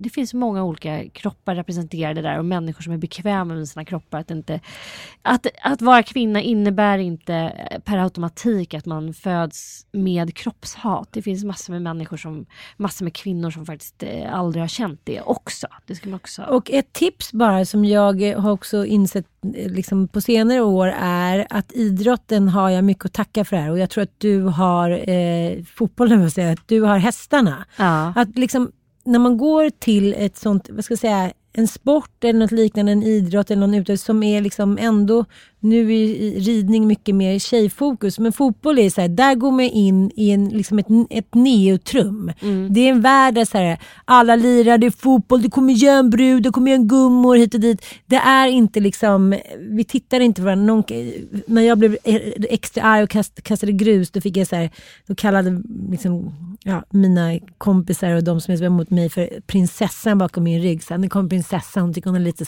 [0.00, 4.18] det finns många olika kroppar representerade där och människor som är bekväma med sina kroppar.
[4.18, 4.60] Att, inte,
[5.22, 7.52] att, att vara kvinna innebär inte
[7.84, 11.08] per automatik att man föds med kroppshat.
[11.12, 15.00] Det finns massor med människor som, massor med kvinnor som faktiskt eh, aldrig har känt
[15.04, 15.66] det också.
[15.86, 16.42] Det ska man också...
[16.42, 21.46] Och ett tips bara som jag har också insett eh, liksom på senare år är
[21.50, 25.10] att idrotten har jag mycket att tacka för här och jag tror att du har
[25.10, 27.66] eh, fotbollen, säga, att du har hästarna.
[27.76, 28.12] Ja.
[28.16, 28.72] Att liksom
[29.08, 32.92] när man går till ett sånt, vad ska jag säga, en sport eller något liknande,
[32.92, 35.24] en idrott eller någon utövning som är liksom ändå,
[35.60, 40.10] nu är ridning mycket mer tjejfokus, men fotboll är så här, där går man in
[40.16, 42.32] i en, liksom ett, ett neutrum.
[42.40, 42.72] Mm.
[42.72, 46.42] Det är en värld där så här, alla lirar, det är fotboll, det kommer järnbrud,
[46.42, 47.84] det kommer en gummor hit och dit.
[48.06, 50.74] Det är inte liksom, vi tittar inte på varandra.
[50.74, 50.84] Någon,
[51.46, 51.96] när jag blev
[52.48, 54.70] extra arg och kast, kastade grus, då fick jag så här,
[55.06, 56.32] då kallade liksom,
[56.64, 60.82] ja, mina kompisar och de som är emot mig för prinsessan bakom min rygg.
[60.98, 62.44] Nu kommer prinsessan, hon tycker hon är lite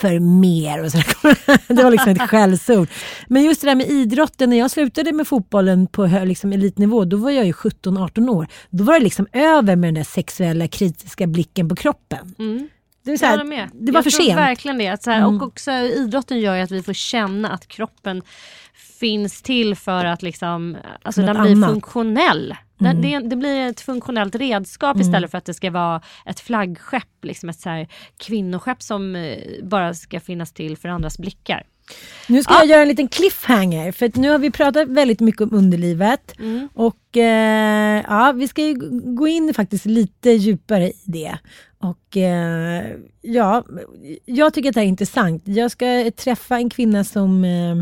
[0.00, 0.84] för mer.
[0.84, 0.98] Och så
[1.74, 2.88] det var liksom ett skällsord.
[3.28, 7.16] Men just det där med idrotten, när jag slutade med fotbollen på liksom elitnivå, då
[7.16, 8.46] var jag ju 17-18 år.
[8.70, 12.34] Då var det liksom över med den där sexuella kritiska blicken på kroppen.
[12.38, 12.68] Mm.
[13.04, 13.70] Det, är så Jag här, håller med.
[13.72, 14.38] det var jag för sent.
[14.38, 14.88] verkligen det.
[14.88, 15.36] Att så här, Mm.
[15.36, 18.22] Och också idrotten gör ju att vi får känna att kroppen
[19.00, 21.70] finns till för att liksom, alltså Något den blir annat.
[21.70, 22.54] Funktionell.
[22.80, 27.24] Den, det, det blir ett funktionellt redskap istället för att det ska vara ett flaggskepp,
[27.24, 31.66] liksom ett så här kvinnoskepp som eh, bara ska finnas till för andras blickar.
[32.28, 35.54] Nu ska jag göra en liten cliffhanger, för nu har vi pratat väldigt mycket om
[35.54, 36.38] underlivet.
[36.38, 36.68] Mm.
[36.74, 38.74] Och eh, ja, vi ska ju
[39.16, 41.38] gå in faktiskt lite djupare i det.
[41.78, 42.84] Och eh,
[43.20, 43.64] ja,
[44.24, 45.42] jag tycker att det här är intressant.
[45.44, 47.76] Jag ska träffa en kvinna som eh,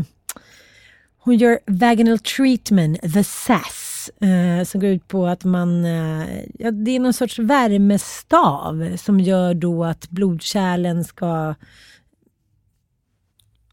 [1.19, 3.88] hon gör vaginal treatment, the SAS.
[4.07, 6.27] Eh, som går ut på att man, eh,
[6.59, 11.55] ja, det är någon sorts värmestav som gör då att blodkärlen ska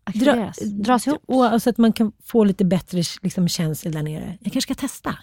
[0.05, 1.23] Aktiveras, dras ihop.
[1.27, 4.39] och, och så att man kan få lite bättre liksom, känsel där nere.
[4.41, 5.19] Jag kanske ska testa.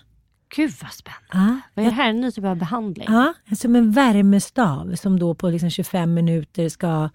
[0.55, 1.27] Gud vad spännande.
[1.33, 3.07] Ja, Vad är det här en ny typ av behandling?
[3.09, 7.09] Ja, som en värmestav som då på liksom 25 minuter ska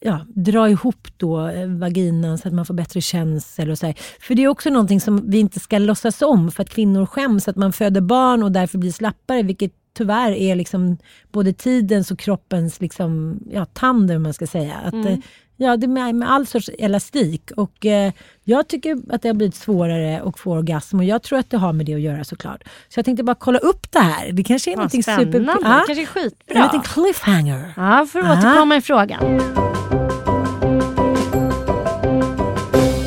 [0.00, 3.70] ja, dra ihop då eh, vaginan så att man får bättre känsel.
[3.70, 3.94] Och så här.
[4.20, 7.48] För det är också någonting som vi inte ska låtsas om för att kvinnor skäms
[7.48, 10.98] att man föder barn och därför blir slappare, vilket tyvärr är liksom
[11.32, 14.74] både tidens och kroppens liksom, ja, tandem, man ska säga.
[14.84, 15.16] Att, eh,
[15.60, 17.50] Ja, det är med, med all sorts elastik.
[17.56, 18.12] Och eh,
[18.44, 21.56] jag tycker att det har blivit svårare att få orgasm och jag tror att det
[21.56, 22.62] har med det att göra såklart.
[22.88, 24.32] Så jag tänkte bara kolla upp det här.
[24.32, 25.32] Det kanske är Vad någonting spännande.
[25.32, 25.40] super...
[25.40, 26.62] Det Ja, kanske är en skitbra.
[26.64, 27.72] liten cliffhanger.
[27.76, 28.48] Ja, för att Ah.
[28.50, 29.40] återkomma i frågan.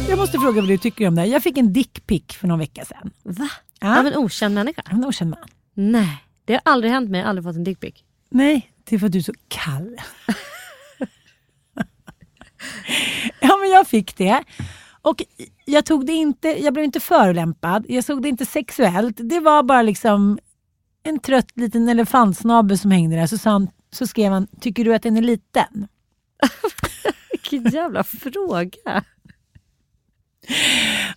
[0.10, 1.28] Jag måste fråga vad du tycker om det här.
[1.28, 3.12] Jag fick en dickpic för någon vecka sedan.
[3.24, 3.50] Va?
[3.80, 4.00] Ja.
[4.00, 4.82] Av en okänd människa?
[4.90, 5.40] En okänd man.
[5.74, 7.20] Nej, det har aldrig hänt mig.
[7.20, 8.04] Jag har aldrig fått en dickpic.
[8.30, 9.98] Nej, det är för att du är så kall.
[13.40, 14.44] ja, men jag fick det.
[15.02, 15.24] Och
[15.66, 19.18] jag tog det inte, jag blev inte förolämpad, jag såg det inte sexuellt.
[19.20, 20.40] Det var bara liksom
[21.04, 23.28] en trött liten elefantsnabel som hängde där.
[23.28, 25.88] Så, han, så skrev han, tycker du att den är liten?
[27.32, 29.04] Vilken jävla fråga.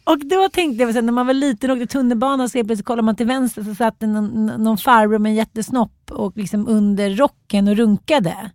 [0.04, 3.02] Och då tänkte jag, så när man var liten och åkte tunnelbana så plötsligt kollar
[3.02, 7.10] man till vänster så satt det någon, någon farbror med en jättesnopp och liksom under
[7.10, 8.50] rocken och runkade.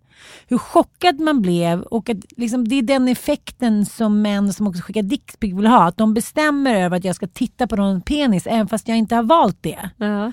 [0.48, 4.82] Hur chockad man blev och att liksom, det är den effekten som män som också
[4.82, 5.84] skickar dickpic vill ha.
[5.88, 9.14] Att de bestämmer över att jag ska titta på någon penis även fast jag inte
[9.14, 9.90] har valt det.
[9.96, 10.32] Ja.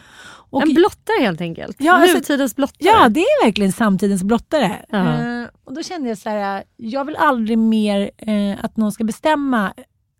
[0.50, 1.76] Och, en blottare helt enkelt.
[1.80, 2.78] Ja, alltså- Nutidens blottare.
[2.90, 4.86] Ja, det är verkligen samtidens blottare.
[4.90, 9.04] Eh, och då kände jag så här, jag vill aldrig mer eh, att någon ska
[9.04, 9.74] bestämma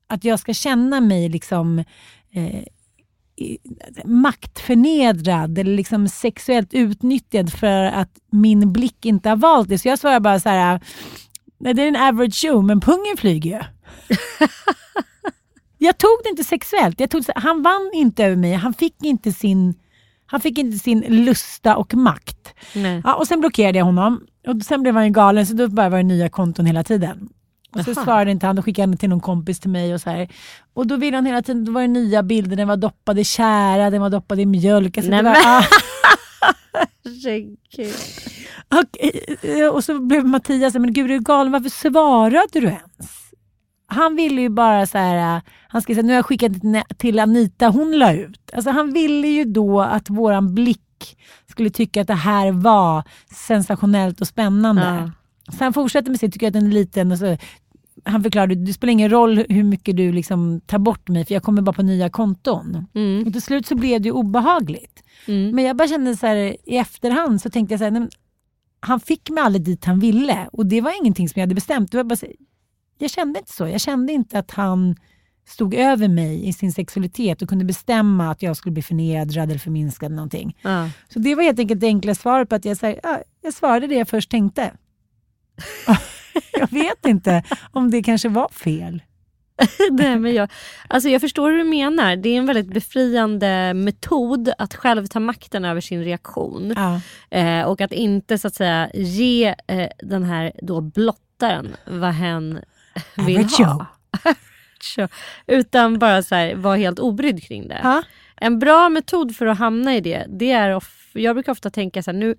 [0.08, 1.84] att jag ska känna mig liksom
[2.32, 2.64] eh,
[4.06, 9.80] maktförnedrad eller liksom sexuellt utnyttjad för att min blick inte har valt det.
[9.80, 10.80] Så jag svarar bara så här,
[11.60, 13.60] det är en average show men pungen flyger ju.
[15.78, 17.00] jag tog det inte sexuellt.
[17.00, 18.54] Jag tog, han vann inte över mig.
[18.54, 19.76] Han fick inte sin
[20.30, 22.54] han fick inte sin lusta och makt.
[22.76, 23.02] Nej.
[23.04, 24.22] Ja, och sen blockerade jag honom.
[24.48, 27.30] Och sen blev han ju galen så då bara var det nya konton hela tiden.
[27.76, 28.04] Och så Aha.
[28.04, 30.28] svarade inte han, då skickade han till någon kompis till mig och så här.
[30.74, 33.24] Och då ville han hela tiden, då var det nya bilder, den var doppad i
[33.24, 34.98] tjära, den var doppad i mjölk.
[34.98, 35.64] Alltså Nej, var, men- ah.
[38.70, 39.06] Och,
[39.50, 43.12] eh, och så blev Mattias, men gud är du galen, varför svarade du ens?
[43.88, 46.82] Han ville ju bara så här, eh, han skrev här, nu har jag skickat till-
[46.98, 48.52] till Anita, hon la ut.
[48.54, 51.18] Alltså han ville ju då att våran blick
[51.50, 53.04] skulle tycka att det här var
[53.48, 54.82] sensationellt och spännande.
[55.06, 55.12] Ja.
[55.52, 57.12] Så han fortsätter med sitt, tycker att den är liten.
[57.12, 57.38] Och så,
[58.04, 61.44] han förklarade, det spelar ingen roll hur mycket du liksom tar bort mig för jag
[61.44, 62.88] kommer bara på nya konton.
[62.96, 63.28] Mm.
[63.28, 65.04] Och till slut så blev det obehagligt.
[65.28, 65.56] Mm.
[65.56, 68.10] Men jag bara kände så här, i efterhand så tänkte jag så här, nej,
[68.80, 71.92] han fick mig aldrig dit han ville och det var ingenting som jag hade bestämt.
[71.92, 72.28] Det var bara, så-
[73.00, 73.68] jag kände inte så.
[73.68, 74.96] Jag kände inte att han
[75.48, 79.60] stod över mig i sin sexualitet och kunde bestämma att jag skulle bli förnedrad eller
[79.60, 80.58] förminskad eller någonting.
[80.62, 80.90] Ja.
[81.14, 83.54] Så det var helt enkelt det enkla svaret på att jag, så här, ja, jag
[83.54, 84.72] svarade det jag först tänkte.
[86.54, 89.02] jag vet inte om det kanske var fel.
[89.92, 90.52] Nej, men jag,
[90.88, 92.16] alltså jag förstår hur du menar.
[92.16, 96.74] Det är en väldigt befriande metod att själv ta makten över sin reaktion.
[96.76, 97.02] Ja.
[97.38, 102.60] Eh, och att inte så att säga ge eh, den här då blottaren vad hen
[103.16, 103.86] vill ha.
[105.48, 107.80] Utan bara så här, vara helt obrydd kring det.
[107.84, 108.04] Ja.
[108.36, 112.04] En bra metod för att hamna i det, det är off- jag brukar ofta tänka
[112.04, 112.36] så här, nu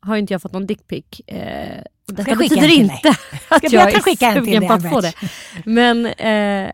[0.00, 1.20] har inte jag fått någon dickpic.
[1.26, 3.08] Eh, detta jag betyder inte
[3.48, 5.12] att jag en är sugen på att få det.
[5.64, 6.72] Men eh,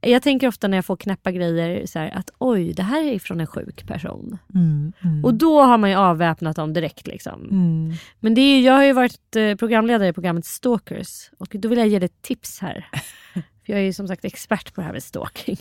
[0.00, 3.18] jag tänker ofta när jag får knäppa grejer så här, att oj, det här är
[3.18, 4.38] från en sjuk person.
[4.54, 7.06] Mm, mm, Och då har man ju avväpnat dem direkt.
[7.06, 7.48] Liksom.
[7.50, 7.92] mm.
[8.20, 11.78] Men det är, jag har ju varit eh, programledare i programmet Stalkers och då vill
[11.78, 12.88] jag ge dig ett tips här.
[13.66, 15.58] För jag är ju som sagt expert på det här med stalking.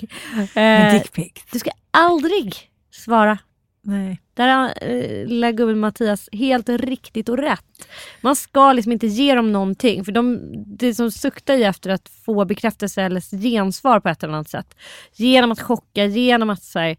[0.56, 1.01] Eh,
[1.51, 2.56] du ska aldrig
[2.91, 3.38] svara.
[3.86, 4.22] Nej.
[4.34, 7.88] Där har eh, lilla gubben Mattias helt riktigt och rätt.
[8.22, 10.39] Man ska liksom inte ge dem någonting för de,
[10.78, 14.76] det som suktar ju efter att få bekräftelse eller gensvar på ett eller annat sätt.
[15.13, 16.98] Genom att chocka, genom att så här,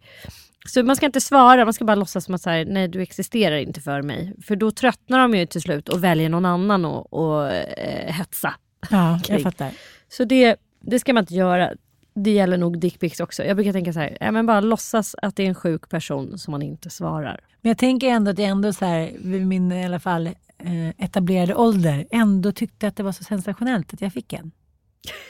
[0.66, 3.03] så man ska inte svara, man ska bara låtsas som att så här, nej du
[3.03, 4.35] existerar inte för mig.
[4.42, 8.55] För då tröttnar de ju till slut och väljer någon annan och eh, hetsa.
[8.90, 9.70] Ja, jag fattar.
[10.09, 11.73] Så det, det ska man inte göra.
[12.14, 13.44] Det gäller nog dickpics också.
[13.44, 16.38] Jag brukar tänka så här, ja, men bara låtsas att det är en sjuk person
[16.38, 17.40] som man inte svarar.
[17.61, 20.88] Men jag tänker ändå att jag ändå så här, vid min i alla fall eh,
[21.05, 24.50] etablerade ålder ändå tyckte att det var så sensationellt att jag fick en.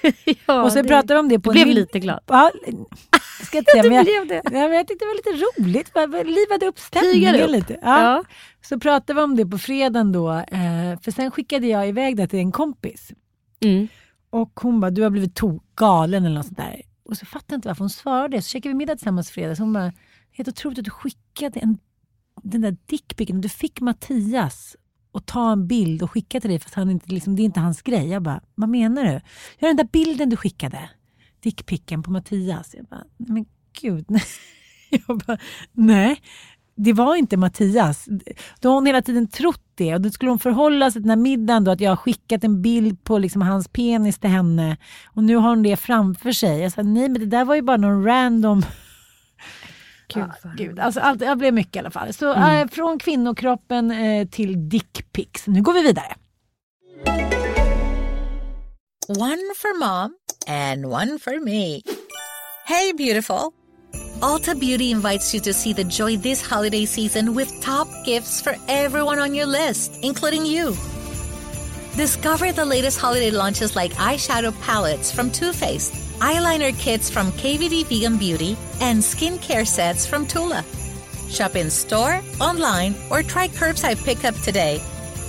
[0.47, 2.20] ja, och så det- pratade vi om det på Du blev en lite glad.
[2.27, 2.51] Ja,
[3.44, 4.42] ska jag säga, men jag, blev det.
[4.44, 5.92] ja, men jag tyckte det var lite roligt.
[5.92, 7.79] Bara Livade upp stämningen lite.
[7.83, 8.01] Ja.
[8.03, 8.25] Ja.
[8.62, 10.33] Så pratade vi om det på fredagen då.
[10.33, 13.12] Eh, för sen skickade jag iväg det till en kompis.
[13.64, 13.88] Mm.
[14.35, 16.83] Och hon bara, du har blivit tokgalen eller något sånt där.
[17.05, 18.42] Och så fattade jag inte varför hon svarade.
[18.42, 19.57] Så käkade vi middag tillsammans fredag.
[19.57, 19.92] Så hon bara,
[20.33, 21.79] helt otroligt att du skickade en,
[22.42, 23.40] den där dickpicken.
[23.40, 24.77] Du fick Mattias
[25.12, 27.61] att ta en bild och skicka till dig fast han inte, liksom, det är inte
[27.61, 28.09] hans grej.
[28.09, 29.20] Jag bara, vad menar du?
[29.59, 30.90] Ja, den där bilden du skickade.
[31.40, 32.75] Dickpicken på Mattias.
[32.75, 33.47] Jag bara, nej men
[33.81, 34.07] gud.
[35.07, 35.38] Jag bara,
[35.73, 36.20] nej.
[36.76, 38.04] Det var inte Mattias.
[38.60, 41.10] Då har hon hela tiden trott det och då skulle hon förhålla sig till den
[41.10, 44.76] här middagen då att jag har skickat en bild på liksom hans penis till henne
[45.06, 46.60] och nu har hon det framför sig.
[46.60, 48.62] Jag sa nej men det där var ju bara någon random...
[50.14, 52.12] Gud, vad gud, alltså, allt, det blev mycket i alla fall.
[52.12, 55.46] Så eh, från kvinnokroppen eh, till dickpics.
[55.46, 56.14] Nu går vi vidare.
[59.08, 60.14] One for mom
[60.48, 61.80] and one for me.
[62.66, 63.63] Hey, beautiful.
[64.24, 68.56] Ulta Beauty invites you to see the joy this holiday season with top gifts for
[68.68, 70.68] everyone on your list, including you.
[71.98, 77.84] Discover the latest holiday launches like eyeshadow palettes from Too Faced, eyeliner kits from KVD
[77.84, 80.64] Vegan Beauty, and skincare sets from Tula.
[81.28, 84.80] Shop in store, online, or try curbside pickup today.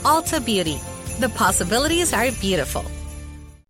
[0.04, 0.80] Ulta Beauty.
[1.20, 2.86] The possibilities are beautiful.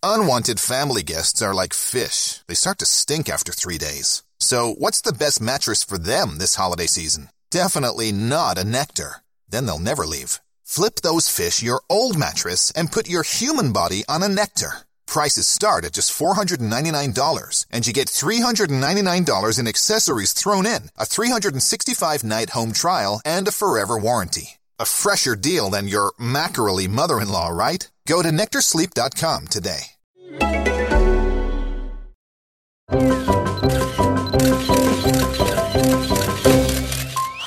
[0.04, 2.42] Unwanted family guests are like fish.
[2.46, 4.22] They start to stink after three days.
[4.40, 7.30] So, what's the best mattress for them this holiday season?
[7.52, 9.18] Definitely not a Nectar.
[9.48, 10.42] Then they'll never leave.
[10.64, 14.80] Flip those fish your old mattress and put your human body on a Nectar.
[15.08, 22.24] Prices start at just $499, and you get $399 in accessories thrown in, a 365
[22.24, 24.58] night home trial, and a forever warranty.
[24.80, 27.90] A fresher deal than your mackerel mother in law, right?
[28.08, 29.92] Go to nectarsleep.com today.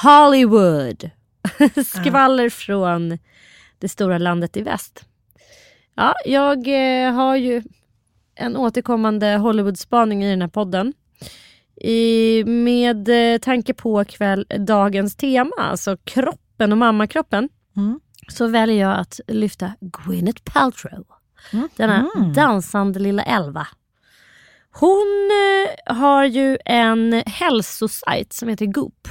[0.02, 1.10] Hollywood.
[1.86, 3.18] Skvaller från
[3.78, 5.04] det stora landet i väst.
[5.94, 6.58] Ja, jag
[7.06, 7.62] eh, har ju
[8.34, 10.92] en återkommande Hollywood-spaning i den här podden.
[11.80, 18.00] I, med eh, tanke på kväll, dagens tema, alltså kroppen och mammakroppen, Mm.
[18.28, 21.04] så väljer jag att lyfta Gwyneth Paltrow.
[21.52, 21.68] Mm.
[21.76, 22.32] Denna Mm.
[22.32, 23.66] dansande lilla elva.
[24.70, 25.30] Hon
[25.86, 29.08] eh, har ju en hälsosajt som heter Goop.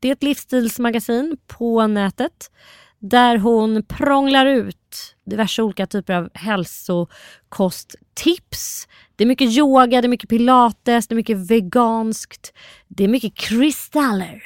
[0.00, 2.50] Det är ett livsstilsmagasin på nätet
[2.98, 8.88] där hon prånglar ut diverse olika typer av hälsokosttips.
[9.16, 12.52] Det är mycket yoga, det är mycket pilates, det är mycket veganskt,
[12.88, 14.42] det är mycket kristaller.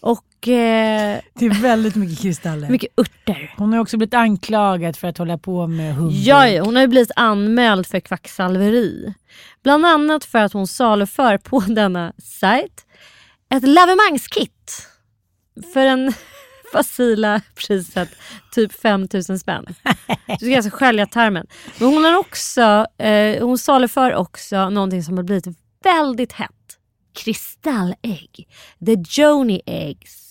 [0.00, 2.68] Och eh, Det är väldigt mycket kristaller.
[2.70, 3.54] mycket örter.
[3.56, 6.16] Hon har också blivit anklagad för att hålla på med humbug.
[6.16, 9.14] Ja, hon har ju blivit anmäld för kvacksalveri.
[9.62, 12.83] Bland annat för att hon saluför på denna sajt
[13.56, 14.88] ett lavemangskit
[15.72, 16.12] för en
[16.72, 18.08] facila priset
[18.52, 19.66] typ 5000 spänn.
[20.40, 21.46] Du ska alltså skölja tarmen.
[21.78, 25.46] Men hon har också, eh, hon saluför också någonting som har blivit
[25.82, 26.50] väldigt hett.
[27.14, 28.48] Kristallägg.
[28.86, 30.24] The Joni eggs.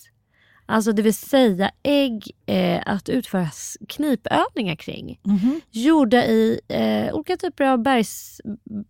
[0.66, 3.48] Alltså det vill säga ägg eh, att utföra
[3.90, 5.20] knipövningar kring.
[5.24, 5.62] Mhm.
[5.72, 8.42] Gjorda i eh, olika typer av bergs,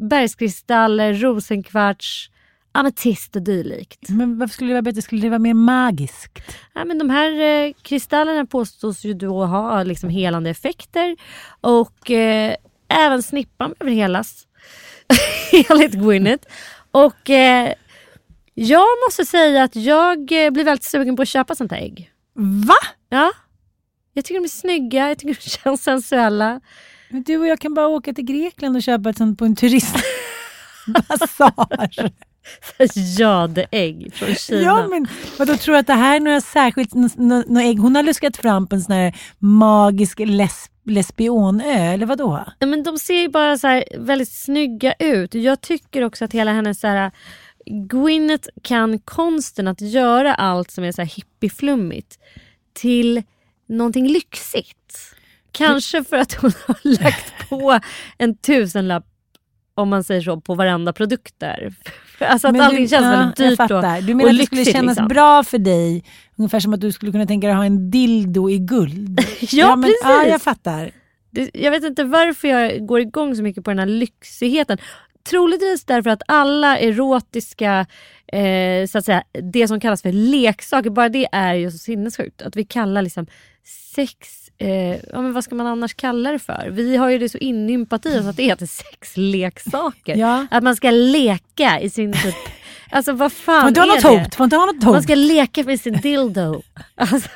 [0.10, 2.30] bergskristaller, rosenkvarts,
[2.74, 4.10] ametist och dylikt.
[4.10, 5.02] Men varför skulle det vara bättre?
[5.02, 6.40] Skulle det vara mer magiskt?
[6.74, 11.18] Ja, men de här eh, kristallerna påstås ju då ha liksom helande effekter
[11.62, 12.56] och eh,
[12.88, 14.48] även snippan behöver helas.
[15.70, 16.48] Enligt Gwyneth.
[16.92, 17.74] Och eh,
[18.54, 22.12] jag måste säga att jag eh, blir väldigt sugen på att köpa sånt här ägg.
[22.68, 22.76] Va?
[23.10, 23.32] Ja.
[24.14, 26.62] Jag tycker de är snygga, jag tycker de känns sensuella.
[27.10, 29.56] Men du och jag kan bara åka till Grekland och köpa ett sånt på en
[29.56, 32.12] turistbasar.
[33.20, 34.62] Jadeägg från Kina.
[34.62, 35.08] ja, men
[35.40, 37.80] vadå, tror du att det här är några särskilt nå- nå- nå ägg?
[37.80, 42.46] Hon har luskat fram på en sån här magisk les, lesbionö, eller vadå?
[42.60, 45.34] Ja, men de ser ju bara så här väldigt snygga ut.
[45.34, 47.12] Jag tycker också att hela hennes så här,
[47.66, 52.20] Gwyneth kan konsten att göra allt som är så här hippieflummigt
[52.74, 53.24] till
[53.70, 55.16] någonting lyxigt.
[55.52, 57.80] Kanske för att hon har lagt på
[58.18, 59.06] en tusenlapp
[59.76, 61.74] om man säger så på varenda produkt där.
[62.20, 63.98] Alltså att Men allting du, känns ja, väldigt dyrt jag fattar.
[63.98, 65.08] och, Du menar och att det skulle kännas liksom.
[65.08, 66.04] bra för dig,
[66.38, 69.20] ungefär som att du skulle kunna tänka dig att ha en dildo i guld?
[69.52, 70.00] Ja, men, precis.
[70.04, 70.92] Ja, jag fattar.
[71.32, 74.78] Det, jag vet inte varför jag går igång så mycket på den här lyxigheten.
[75.30, 77.86] Troligtvis därför att alla erotiska,
[78.28, 82.42] eh, så att säga, det som kallas för leksaker, bara det är ju så sinnessjukt.
[82.42, 83.28] Att vi kallar liksom
[83.96, 86.70] sex, eh, ja, men vad ska man annars kalla det för?
[86.72, 90.16] Vi har ju det så inympat i oss att det heter sexleksaker.
[90.16, 90.48] Ja.
[90.52, 92.36] Att man ska leka i sin typ,
[92.94, 94.10] alltså vad fan Får inte ha är något det?
[94.10, 94.40] hot?
[94.40, 96.62] Inte ha något Man ska leka med sin dildo.
[96.96, 97.30] Alltså,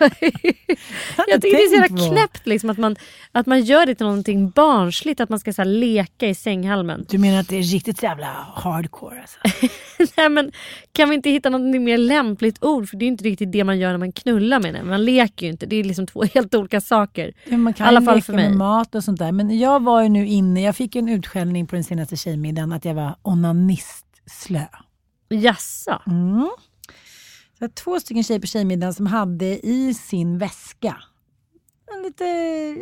[1.28, 2.96] jag tycker det är så jävla knäppt liksom, att, man,
[3.32, 5.20] att man gör det till någonting barnsligt.
[5.20, 7.06] Att man ska så här, leka i sänghalmen.
[7.10, 9.40] Du menar att det är riktigt jävla hardcore alltså?
[10.18, 10.52] Nej, men,
[10.92, 12.90] kan vi inte hitta något mer lämpligt ord?
[12.90, 14.88] För det är inte riktigt det man gör när man knullar med den.
[14.88, 15.66] Man leker ju inte.
[15.66, 17.34] Det är liksom två helt olika saker.
[17.46, 19.32] Ja, man kan I alla fall leka med mat och sånt där.
[19.32, 22.86] Men jag var ju nu inne, jag fick en utskällning på den senaste tjejmiddagen att
[22.86, 24.62] jag var onanistslö.
[25.30, 26.02] Jaså?
[26.08, 26.50] Mm.
[27.60, 30.96] Så två stycken tjejer på tjejmiddagen som hade i sin väska
[31.96, 32.26] en lite,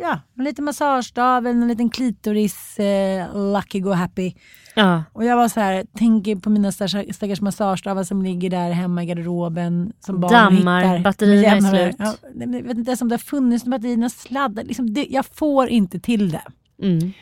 [0.00, 4.32] ja, en liten massagestav, en liten klitoris, eh, lucky go happy.
[4.74, 5.04] Ja.
[5.12, 9.06] Och jag var så här, tänker på mina stackars, massagestavar som ligger där hemma i
[9.06, 9.92] garderoben.
[10.00, 10.98] Som barn Dammar, hittar.
[10.98, 11.96] batterierna är slut.
[11.98, 14.64] Ja, jag vet inte ens om det har funnits batterierna sladdar.
[14.64, 16.44] Liksom det, jag får inte till det.
[16.82, 17.12] Mm.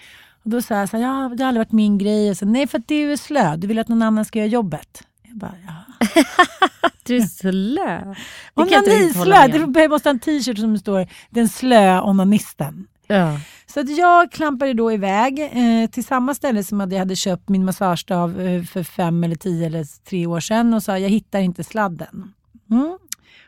[0.44, 2.30] Och då sa jag så här, ja, det har aldrig varit min grej.
[2.30, 3.56] Och så, Nej, för att du är slö.
[3.56, 5.02] Du vill att någon annan ska göra jobbet.
[5.34, 6.06] Jag bara, ja.
[7.02, 8.14] Du är slö.
[8.54, 12.86] Onanislö, det måste ha en t-shirt som står den slö onanisten.
[13.06, 13.40] Ja.
[13.66, 17.64] Så att jag klampade då iväg eh, till samma ställe som jag hade köpt min
[17.64, 21.64] massagestav eh, för fem eller tio eller tre år sedan och sa jag hittar inte
[21.64, 22.32] sladden.
[22.70, 22.98] Mm.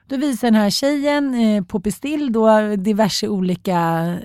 [0.07, 3.79] Då visar den här tjejen eh, på Pistill då diverse olika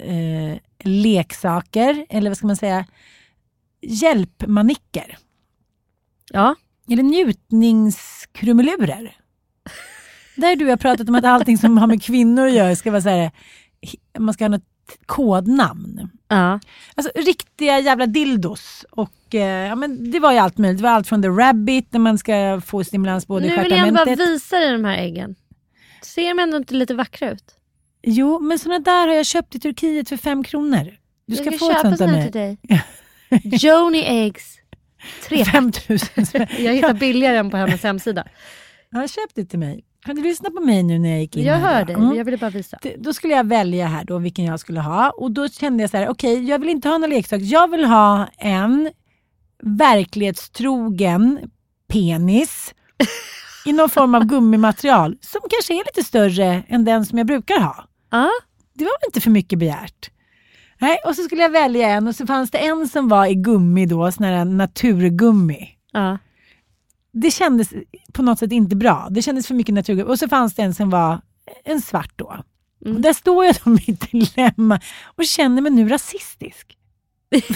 [0.03, 2.85] eh, leksaker, eller vad ska man säga,
[3.81, 5.17] hjälpmanicker.
[6.31, 6.55] ja.
[6.89, 9.15] Eller njutningskrumelurer.
[10.35, 13.01] Där du har pratat om att allting som har med kvinnor att göra ska vara
[13.01, 13.31] så här,
[14.19, 14.63] man ska ha något
[15.05, 16.09] kodnamn.
[16.27, 16.59] ja.
[16.95, 18.85] Alltså riktiga jävla dildos.
[18.91, 20.77] Och, eh, ja, men det var ju allt möjligt.
[20.77, 23.71] Det var allt från the rabbit, där man ska få stimulans både Nu i vill
[23.71, 24.29] jag bara stjärtamentet.
[24.29, 25.35] visa dig de här äggen.
[26.01, 27.55] Ser de ändå inte lite vackra ut?
[28.03, 30.97] Jo, men såna där har jag köpt i Turkiet för fem kronor.
[31.27, 32.23] Du ska, jag få ett sånt av mig.
[32.23, 32.57] till dig.
[33.43, 34.57] Joni eggs.
[35.27, 35.45] Tre.
[35.51, 36.25] 5 000 spänn.
[36.59, 38.27] Jag hittar billigare än på hennes hemsida.
[38.89, 39.83] Jag har köpt det till mig.
[40.05, 42.15] Kan du lyssna på mig nu när jag gick in Jag hör dig, Mm.
[42.17, 42.79] jag ville bara visa.
[42.97, 45.97] Då skulle jag välja här då vilken jag skulle ha och då kände jag så
[45.97, 47.41] här, okej jag vill inte ha någon leksak.
[47.41, 48.91] Jag vill ha en
[49.63, 51.39] verklighetstrogen
[51.87, 52.73] penis
[53.65, 57.59] i någon form av gummimaterial som kanske är lite större än den som jag brukar
[57.59, 57.85] ha.
[58.11, 58.29] Ja.
[58.73, 60.11] Det var väl inte för mycket begärt.
[60.81, 63.35] Nej, och så skulle jag välja en och så fanns det en som var i
[63.35, 65.69] gummi då, sån här naturgummi.
[65.91, 66.17] Ja.
[67.13, 67.73] Det kändes
[68.13, 69.07] på något sätt inte bra.
[69.11, 70.09] Det kändes för mycket naturgummi.
[70.09, 71.21] Och så fanns det en som var
[71.63, 72.43] en svart då.
[72.85, 72.95] Mm.
[72.95, 76.77] Och där står jag då i mitt dilemma och känner mig nu rasistisk.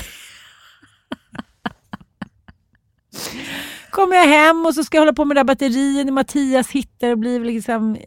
[3.89, 6.69] Kommer jag hem och så ska jag hålla på med det där batterien och Mattias
[6.69, 7.97] hittar och blir liksom...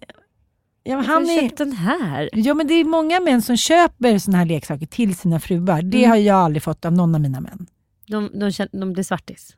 [0.89, 2.29] Ja, men han är, köpt den här?
[2.33, 5.83] ja, men det är många män som köper såna här leksaker till sina fruar.
[5.83, 6.11] Det Mm.
[6.11, 7.67] har jag aldrig fått av någon av mina män.
[8.07, 9.55] De, de, känner, de blir svartis.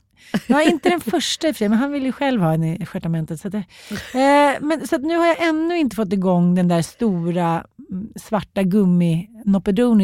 [0.47, 3.41] Ja, inte den första i men han vill ju själv ha en i stjärtamentet.
[3.41, 3.64] Så, att, det-
[4.18, 8.62] eh, men, så nu har jag ännu inte fått igång den där stora mm, svarta
[8.62, 9.28] gummi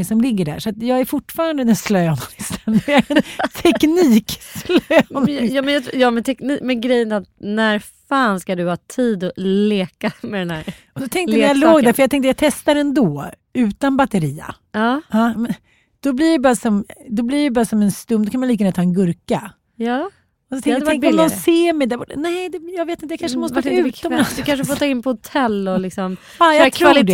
[0.05, 0.59] som ligger där.
[0.59, 2.81] Så jag är fortfarande den slöa onanisten.
[2.87, 3.22] Jag är en
[3.62, 5.55] teknikslö Men, onanist.
[5.55, 9.24] ja, men, ja, men, tekni- men grejen är att när fan ska du ha tid
[9.24, 10.64] att leka med den här?
[10.92, 11.72] Och så tänkte när jag leksaken.
[11.74, 14.54] låg där, för jag tänkte jag testar ändå, utan batteria.
[14.72, 15.34] Ja, Ja,
[16.00, 18.48] då blir det bara som, då blir det bara som en stum, då kan man
[18.48, 19.50] lika gärna ta en gurka.
[19.76, 20.11] ja.
[20.50, 21.30] Och så tänkte tänk om någon billigare.
[21.30, 22.12] ser mig där borta.
[22.16, 24.36] Nej, det, jag vet inte, jag kanske måste vara är det utomlands.
[24.36, 27.12] Du kanske får ta in på hotell och liksom Ja, köra jag tror det.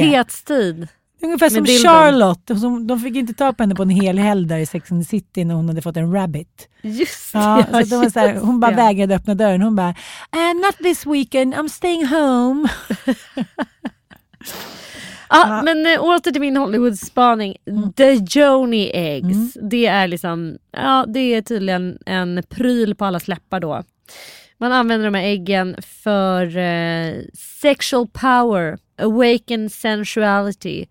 [1.22, 1.90] Ungefär som dildon.
[1.92, 4.92] Charlotte, som, de fick inte ta på henne på en hel helg där i Sex
[4.92, 6.68] and the City när hon hade fått en rabbit.
[6.82, 7.86] Just Ja, det.
[7.86, 8.76] så var så här, hon bara Ja.
[8.76, 9.62] vägrade öppna dörren.
[9.62, 12.68] Hon bara, uh, not this weekend, I'm staying home.
[15.34, 17.56] Ja, men äh, åter till min Hollywood-spaning.
[17.70, 17.92] Mm.
[17.92, 19.54] The Joni Eggs.
[19.70, 23.82] Det är liksom, ja det är tydligen en pryl på alla läppar då.
[24.58, 27.14] Man använder de här äggen för eh,
[27.62, 30.86] sexual power, awakened sensuality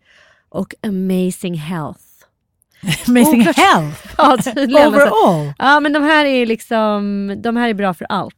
[0.51, 2.01] och amazing health.
[3.07, 3.55] Amazing Oklart.
[3.57, 5.53] health, Ja, overall.
[5.57, 8.35] Ja men de här är liksom, de här är bra för allt.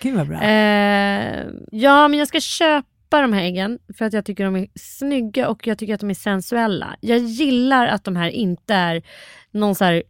[0.00, 0.42] Gud vad bra.
[0.42, 4.66] Eh, ja, men jag ska köpa de här äggen för att jag tycker de är
[4.74, 6.96] snygga och jag tycker att de är sensuella.
[7.00, 9.02] Jag gillar att de här inte är
[9.50, 10.02] någon så här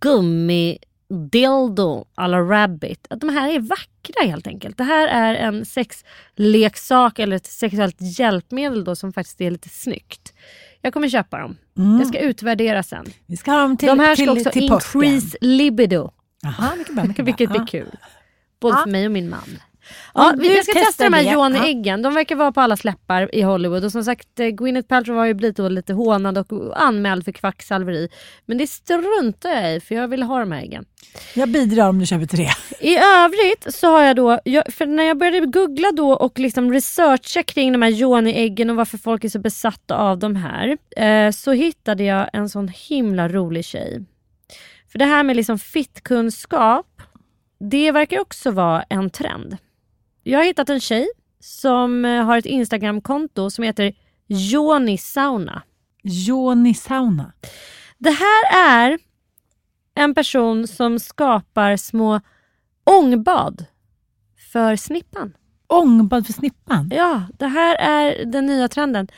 [0.00, 0.78] gummi
[1.08, 3.06] dildo alla rabbit.
[3.10, 4.76] Att de här är vackra helt enkelt.
[4.78, 10.32] Det här är en sexleksak eller ett sexuellt hjälpmedel då som faktiskt är lite snyggt.
[10.86, 11.56] Jag kommer köpa dem.
[11.78, 11.98] Mm.
[11.98, 13.06] Jag ska utvärdera sen.
[13.26, 15.02] Vi ska ha dem till, de här ska till, också till påsken.
[15.04, 16.10] increase libido.
[16.42, 17.24] Jaha, mycket bra, mycket bra.
[17.24, 17.96] Vilket blir kul.
[18.60, 18.82] Både Ja.
[18.82, 19.58] för mig och min man.
[20.14, 21.32] Ja, jag ska testa de här.
[21.32, 22.02] Johnny-äggen.
[22.02, 23.84] De verkar vara på alla läppar i Hollywood.
[23.84, 28.08] Och som sagt, eh, Gwyneth Paltrow har ju blivit lite hånad och anmäld för kvacksalveri.
[28.46, 30.84] Men det struntar jag i för jag vill ha de här äggen.
[31.34, 32.48] Jag bidrar om du köper tre.
[32.80, 36.72] I övrigt så har jag då, jag, för när jag började googla då och liksom
[36.72, 40.78] researcha kring de här Joni-äggen och varför folk är så besatta av de här.
[40.96, 44.04] Eh, så hittade jag en sån himla rolig tjej.
[44.92, 47.02] För det här med liksom fittkunskap,
[47.58, 49.56] det verkar också vara en trend.
[50.28, 51.08] Jag har hittat en tjej
[51.40, 53.92] som eh, har ett Instagramkonto som heter
[54.26, 55.62] Joni Sauna.
[56.02, 57.32] Joni sauna.
[57.98, 58.98] Det här är
[59.94, 62.20] en person som skapar små
[62.84, 63.64] ångbad
[64.52, 65.36] för snippan.
[65.66, 66.90] Ångbad för snippan.
[66.94, 69.08] Ja, det här är den nya trenden.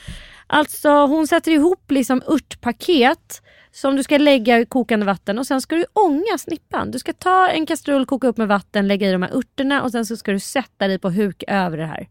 [0.47, 5.61] Alltså hon sätter ihop liksom örtpaket som du ska lägga i kokande vatten och sen
[5.61, 6.91] ska du ånga snippan.
[6.91, 9.91] Du ska ta en kastrull, koka upp med vatten, lägga i de här örterna och
[9.91, 12.09] sen så ska du sätta dig på huk över det här.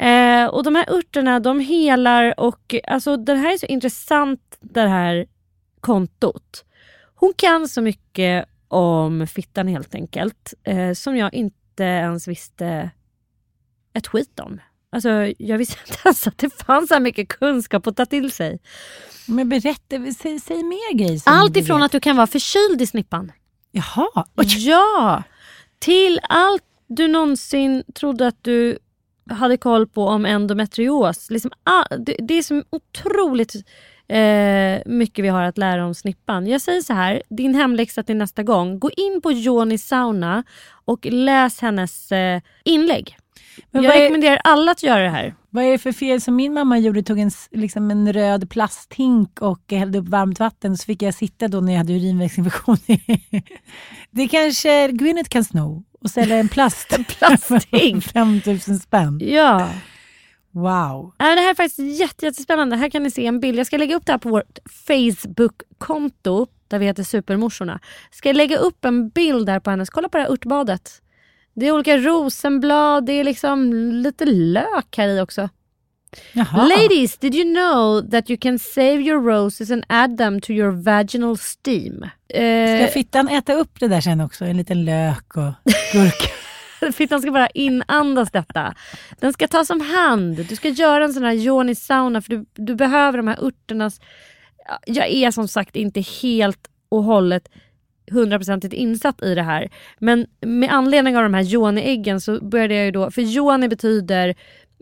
[0.00, 4.88] Eh, och de här örterna de helar och alltså det här är så intressant det
[4.88, 5.26] här
[5.80, 6.64] kontot.
[7.14, 12.90] Hon kan så mycket om fittan helt enkelt eh, som jag inte ens visste
[13.92, 14.60] ett skit om.
[14.92, 18.32] Alltså, jag visste inte ens att det fanns så här mycket kunskap att ta till
[18.32, 18.58] sig.
[19.26, 21.22] Men berätta, säg, säg mer grejer.
[21.26, 23.32] Allt ifrån att du kan vara förkyld i snippan.
[23.72, 24.68] Jaha, oj.
[24.68, 25.22] Ja!
[25.78, 28.78] Till allt du någonsin trodde att du
[29.30, 31.30] hade koll på om endometrios.
[31.30, 33.54] Liksom, ah, det, det är så otroligt
[34.08, 36.46] eh, mycket vi har att lära om snippan.
[36.46, 38.78] Jag säger så här, din hemläxa till nästa gång.
[38.78, 40.44] Gå in på Joni Sauna
[40.84, 43.16] och läs hennes eh, inlägg.
[43.70, 45.34] Men jag är- rekommenderar alla att göra det här.
[45.50, 47.02] Vad är det för fel som min mamma gjorde?
[47.02, 51.48] Tog en, liksom en röd plasthink och hällde upp varmt vatten så fick jag sitta
[51.48, 52.76] då när jag hade urinvägsinfektion.
[54.10, 56.92] det kanske Gwyneth kan sno och sälja en plast.
[56.98, 58.04] en plasthink.
[58.04, 59.20] 5000 spänn.
[59.22, 59.68] Ja.
[60.52, 61.14] Wow.
[61.16, 62.76] Det här är faktiskt jätte, jättespännande.
[62.76, 63.58] Här kan ni se en bild.
[63.58, 67.80] Jag ska lägga upp det här på vårt Facebook-konto där vi heter Supermorsorna.
[68.10, 69.90] Ska jag lägga upp en bild där på hennes.
[69.90, 71.02] Kolla på det här örtbadet.
[71.54, 75.48] Det är olika rosenblad, det är liksom lite lök här i också.
[76.32, 76.66] Jaha.
[76.68, 80.70] Ladies, did you know that you can save your roses and add them to your
[80.70, 82.02] vaginal steam?
[82.28, 84.44] Eh, Ska fittan äta upp det där sen också?
[84.44, 85.52] En liten lök och
[85.92, 86.28] gurka.
[86.92, 88.74] Fittan ska bara inandas detta.
[89.20, 90.46] Den ska tas om hand.
[90.48, 94.00] Du ska göra en sån här yoni sauna för du, du behöver de här örternas...
[94.68, 97.48] Ja, Jag är som sagt inte helt och hållet
[98.10, 99.68] hundraprocentigt insatt i det här.
[99.98, 103.10] Men med anledning av de här yoni-äggen så började jag ju då...
[103.10, 104.34] För yoni betyder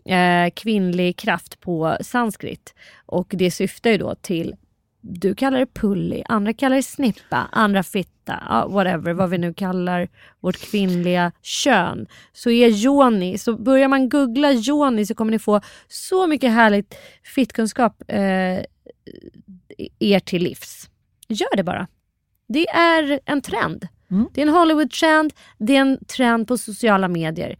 [0.05, 2.73] eh, kvinnlig kraft på sanskrit.
[3.05, 4.55] Och det syftar ju då till
[5.01, 10.07] du kallar det pulli, andra kallar det snippa, andra fitta, whatever, vad vi nu kallar
[10.39, 12.07] vårt kvinnliga kön.
[12.33, 16.95] Så är yoni, så börjar man googla yoni så kommer ni få så mycket härligt
[17.23, 18.59] fittkunskap eh,
[19.99, 20.89] er till livs.
[21.27, 21.87] Gör det bara.
[22.49, 23.87] Det är en trend.
[24.11, 24.27] Mm.
[24.33, 27.57] Det är en Hollywood-trend, det är en trend på sociala medier.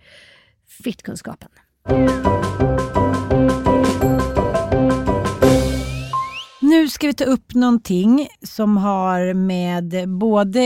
[0.83, 1.49] Fittkunskapen.
[1.89, 2.68] Nu
[6.99, 10.59] ska vi ta upp någonting som har med både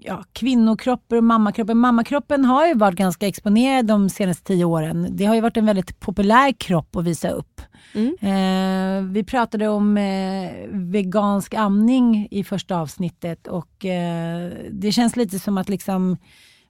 [0.00, 1.74] ja, kvinnokroppar och mammakroppar.
[1.74, 5.08] Mammakroppen har ju varit ganska exponerad de senaste tio åren.
[5.10, 7.60] Det har ju varit en väldigt populär kropp att visa upp.
[7.94, 8.16] Mm.
[8.20, 15.38] Eh, vi pratade om eh, vegansk amning i första avsnittet och eh, det känns lite
[15.38, 16.16] som att liksom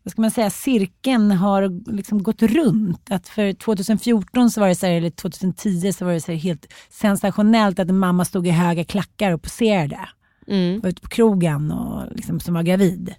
[0.07, 3.11] vad ska man säga, cirkeln har liksom gått runt.
[3.11, 6.38] Att för 2014 så var det så här, eller 2010 så var det så här
[6.38, 10.09] helt sensationellt att en mamma stod i höga klackar och poserade.
[10.48, 10.80] Mm.
[10.80, 13.14] Var ute på krogen och liksom, som var gravid.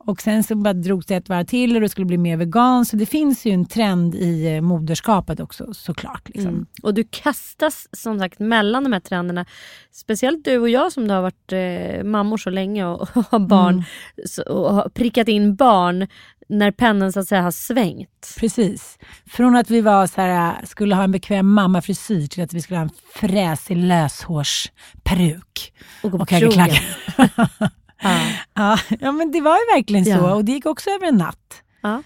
[0.00, 2.86] Och sen så bara drogs det ett varv till och det skulle bli mer vegan.
[2.86, 6.28] Så det finns ju en trend i eh, moderskapet också såklart.
[6.28, 6.48] Liksom.
[6.48, 6.66] Mm.
[6.82, 9.46] Och du kastas som sagt mellan de här trenderna.
[9.92, 13.74] Speciellt du och jag som har varit eh, mammor så länge och, och har barn
[13.74, 13.84] Mm.
[14.26, 16.06] så, och har prickat in barn
[16.48, 18.34] när pendeln så att säga har svängt.
[18.38, 18.98] Precis.
[19.26, 22.78] Från att vi var så här, skulle ha en bekväm mammafrisyr till att vi skulle
[22.78, 25.72] ha en fräsig löshårsperuk.
[26.02, 26.70] Och gå på Och krogen.
[28.54, 28.78] Ja.
[29.00, 30.34] Ja, men det var ju verkligen så Ja.
[30.34, 31.62] och det gick också över en natt.
[31.82, 32.02] Ja.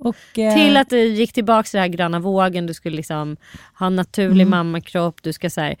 [0.00, 3.36] Och, eh, Till att du gick tillbaka till den här gröna vågen, du skulle liksom
[3.78, 4.50] ha en naturlig Mm.
[4.50, 5.76] mammakropp, du ska så här,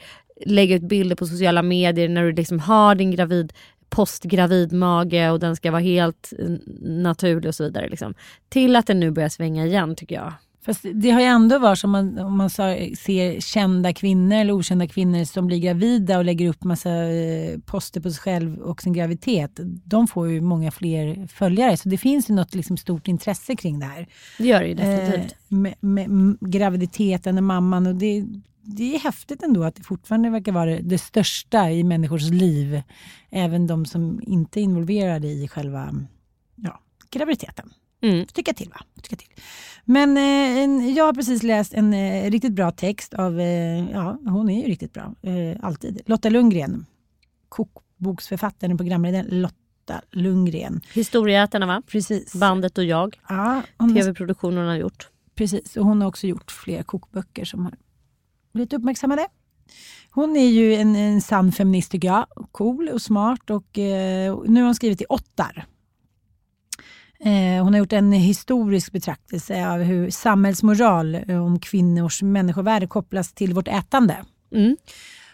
[0.46, 3.52] lägga ut bilder på sociala medier när du liksom har din gravid
[3.88, 6.32] postgravid mage och den ska vara helt
[6.80, 7.88] naturlig och så vidare.
[7.88, 8.14] Liksom.
[8.48, 10.32] Till att den nu börjar svänga igen tycker jag.
[10.62, 14.86] Fast det har ju ändå varit som man, om man ser kända kvinnor eller okända
[14.86, 18.92] kvinnor som blir gravida och lägger upp massa eh, poster på sig själv och sin
[18.92, 19.60] graviditet.
[19.84, 23.78] De får ju många fler följare så det finns ju något liksom stort intresse kring
[23.78, 24.06] det här.
[24.38, 25.32] Det gör det ju definitivt.
[25.32, 27.86] Eh, med, med graviditeten och mamman.
[27.86, 28.24] Och det,
[28.62, 32.82] det är häftigt ändå att det fortfarande verkar vara det, det största i människors liv.
[33.30, 35.94] Även de som inte är involverade i själva
[36.56, 36.80] ja,
[37.10, 37.70] graviditeten.
[38.00, 38.26] Mm.
[38.26, 38.80] Tycka till va?
[39.02, 39.28] Tycka till.
[39.84, 44.18] Men eh, en, jag har precis läst en eh, riktigt bra text av, eh, ja
[44.24, 46.00] hon är ju riktigt bra, eh, alltid.
[46.06, 46.86] Lotta Lundgren.
[47.48, 50.80] Kokboksförfattaren och programledaren Lotta Lundgren.
[50.92, 51.82] Historieätarna va?
[51.86, 52.34] Precis.
[52.34, 53.20] Bandet och jag.
[53.28, 53.62] Ja,
[53.94, 55.08] Tv-produktionen hon har gjort.
[55.34, 57.74] Precis, och hon har också gjort flera kokböcker som har
[58.52, 59.26] blivit uppmärksammade.
[60.10, 62.26] Hon är ju en, en sann feminist tycker jag.
[62.52, 65.66] Cool och smart och eh, nu har hon skrivit i Ottar.
[67.24, 73.32] Eh, hon har gjort en historisk betraktelse av hur samhällsmoral eh, om kvinnors människovärde kopplas
[73.32, 74.16] till vårt ätande.
[74.54, 74.76] Mm.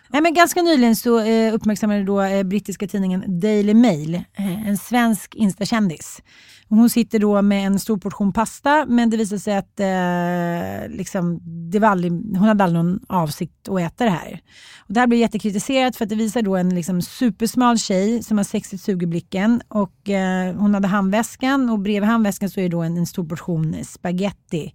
[0.08, 4.24] Nej, men ganska nyligen så eh, uppmärksammade då brittiska tidningen Daily Mail
[4.66, 6.22] en svensk instakändis.
[6.68, 11.40] Hon sitter då med en stor portion pasta men det visar sig att eh, liksom,
[11.70, 14.40] det var aldrig, hon hade aldrig någon avsikt att äta det här.
[14.78, 18.36] Och det här blir jättekritiserat för att det visar då en liksom, supersmal tjej som
[18.36, 22.64] har sexigt sug i blicken och eh, hon hade handväskan och bredvid handväskan så är
[22.64, 24.72] det då en, en stor portion spaghetti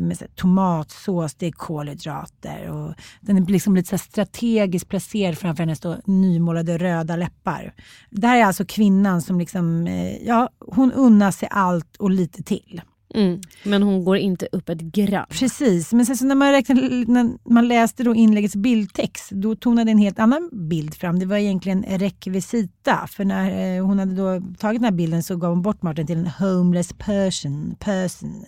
[0.00, 5.62] med så tomatsås, det är kolhydrater och den är liksom lite så strategiskt placerad framför
[5.62, 7.74] hennes då nymålade röda läppar.
[8.10, 12.42] Det här är alltså kvinnan som liksom, eh, ja, hon unnar sig allt och lite
[12.42, 12.82] till.
[13.14, 13.40] Mm.
[13.64, 15.26] Men hon går inte upp ett gram.
[15.30, 19.90] Precis, men sen så när man, räknade, när man läste då inläggets bildtext då tonade
[19.90, 21.18] en helt annan bild fram.
[21.18, 23.06] Det var egentligen rekvisita.
[23.06, 26.06] För när eh, hon hade då tagit den här bilden så gav hon bort maten
[26.06, 27.76] till en homeless person.
[27.78, 28.44] person.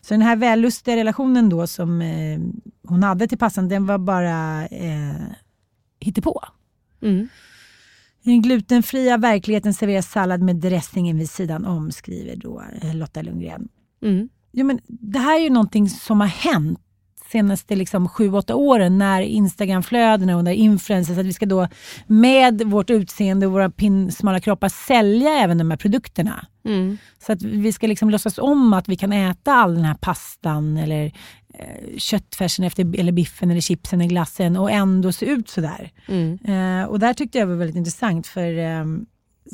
[0.00, 2.40] Så den här vällustiga relationen då som eh,
[2.88, 5.26] hon hade till passan den var bara eh,
[6.00, 6.42] hittepå.
[7.02, 7.28] Mm.
[8.22, 13.22] I den glutenfria verkligheten serveras sallad med dressingen vid sidan om, skriver då eh, Lotta
[13.22, 13.68] Lundgren.
[14.02, 14.28] Mm.
[14.52, 16.80] Ja, men det här är ju någonting som har hänt
[17.30, 21.68] senaste liksom 7-8 åren när Instagramflödena och när influencers, att vi ska då
[22.06, 26.46] med vårt utseende och våra pinsmala kroppar sälja även de här produkterna.
[26.64, 26.98] Mm.
[27.18, 30.76] Så att vi ska liksom låtsas om att vi kan äta all den här pastan
[30.76, 31.12] eller
[31.54, 35.90] eh, köttfärsen efter, eller biffen eller chipsen eller glassen och ändå se ut sådär.
[36.06, 36.38] Mm.
[36.44, 38.84] Eh, och där tyckte jag var väldigt intressant för eh,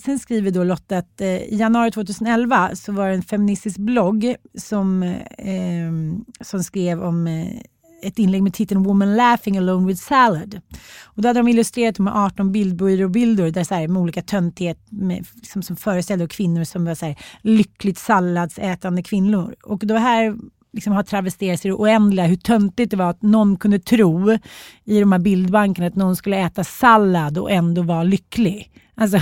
[0.03, 4.35] sen skriver då Lotta att eh, i januari 2011 så var det en feministisk blogg
[4.59, 5.03] som,
[5.39, 5.93] eh,
[6.41, 7.61] som skrev om eh,
[8.03, 10.61] ett inlägg med titeln Woman laughing alone with salad.
[11.03, 15.27] Och då hade de illustrerat med 18 bildbyråbilder där så här, med olika töntighet med,
[15.35, 19.55] liksom, som föreställde kvinnor som var så här, lyckligt salladsätande kvinnor.
[19.63, 20.35] Och då här
[20.73, 24.39] liksom har travesterats i det oändliga hur töntigt det var att någon kunde tro
[24.85, 28.71] i de här bildbankerna att någon skulle äta sallad och ändå vara lycklig.
[28.95, 29.21] Alltså,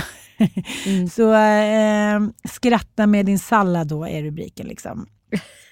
[1.11, 4.67] så eh, skratta med din sallad då är rubriken.
[4.67, 5.05] Liksom.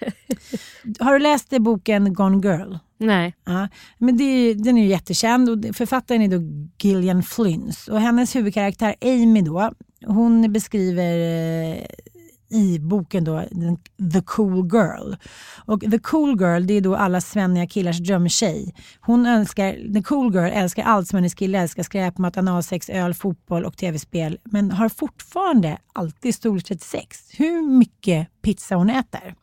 [0.99, 2.75] har du läst boken Gone Girl?
[2.97, 3.35] Nej.
[3.45, 7.71] Ja, men det den är ju jättekänd och författaren är då Gillian Flynn.
[7.89, 9.71] Och hennes huvudkaraktär Amy då,
[10.05, 11.85] hon beskriver eh,
[12.51, 13.43] i boken då,
[14.13, 15.13] The Cool Girl.
[15.65, 18.75] Och The Cool Girl det är då alla svenniga killars drömtjej.
[19.01, 21.83] Hon önskar, The Cool Girl älskar allt som hennes kille älskar.
[21.83, 24.39] Skräpmat, analsex, öl, fotboll och tv-spel.
[24.43, 27.29] Men har fortfarande alltid storlek 36.
[27.37, 29.35] Hur mycket pizza hon äter.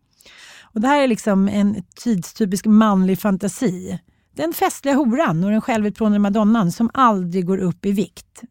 [0.62, 3.98] Och det här är liksom en tidstypisk manlig fantasi.
[4.36, 8.42] Den festliga horan och den självutplånade madonnan som aldrig går upp i vikt.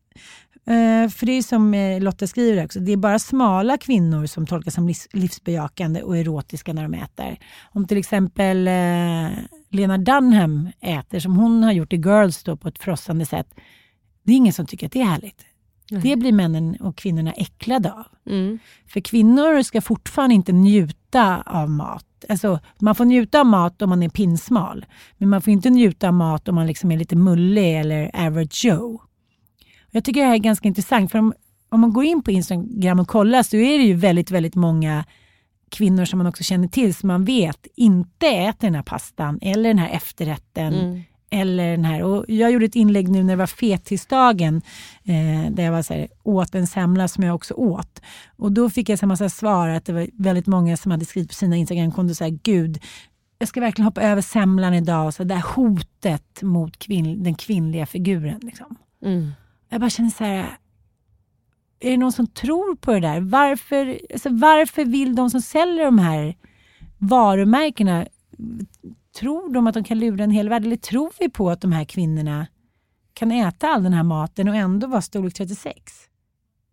[0.70, 4.48] Uh, för det är som uh, Lotta skriver också, det är bara smala kvinnor som
[4.48, 7.38] tolkas som livs livsbejakande och erotiska när de äter.
[7.72, 9.38] Om till exempel uh,
[9.70, 13.48] Lena Dunham äter som hon har gjort i Girls då, på ett frossande sätt.
[14.24, 15.46] Det är ingen som tycker att det är härligt.
[15.92, 16.04] Mm.
[16.04, 18.06] Det blir männen och kvinnorna äcklade av.
[18.30, 18.60] Mm.
[18.88, 22.06] För kvinnor ska fortfarande inte njuta av mat.
[22.30, 24.86] Alltså, man får njuta av mat om man är pinsmal.
[25.18, 28.66] Men man får inte njuta av mat om man liksom är lite mullig eller average
[28.66, 29.02] Joe.
[29.98, 31.34] Jag tycker det här är ganska intressant för om,
[31.70, 35.06] om man går in på Instagram och kollar så är det ju väldigt, väldigt många
[35.70, 39.70] kvinnor som man också känner till som man vet inte äter den här pastan eller
[39.70, 40.74] den här efterrätten.
[40.74, 41.02] Mm.
[41.30, 42.04] Eller den här.
[42.04, 44.62] Och jag gjorde ett inlägg nu när det var fettisdagen
[45.04, 48.02] eh, där jag var så här, åt en semla som jag också åt.
[48.36, 51.30] Och då fick jag en massa svar att det var väldigt många som hade skrivit
[51.30, 52.80] på sina Instagramkonton så här, gud,
[53.40, 55.14] jag ska verkligen hoppa över semlan idag.
[55.14, 58.40] Så det där hotet mot kvinn, den kvinnliga figuren.
[58.44, 58.76] Liksom.
[59.06, 59.32] Mm.
[59.70, 60.58] Jag bara känner så här,
[61.80, 63.20] är det någon som tror på det där?
[63.20, 66.36] Varför, alltså varför vill de som säljer de här
[66.98, 68.08] varumärkena,
[69.20, 70.66] tror de att de kan lura en hel värld?
[70.66, 72.48] Eller tror vi på att de här kvinnorna
[73.14, 75.94] kan äta all den här maten och ändå vara storlek 36?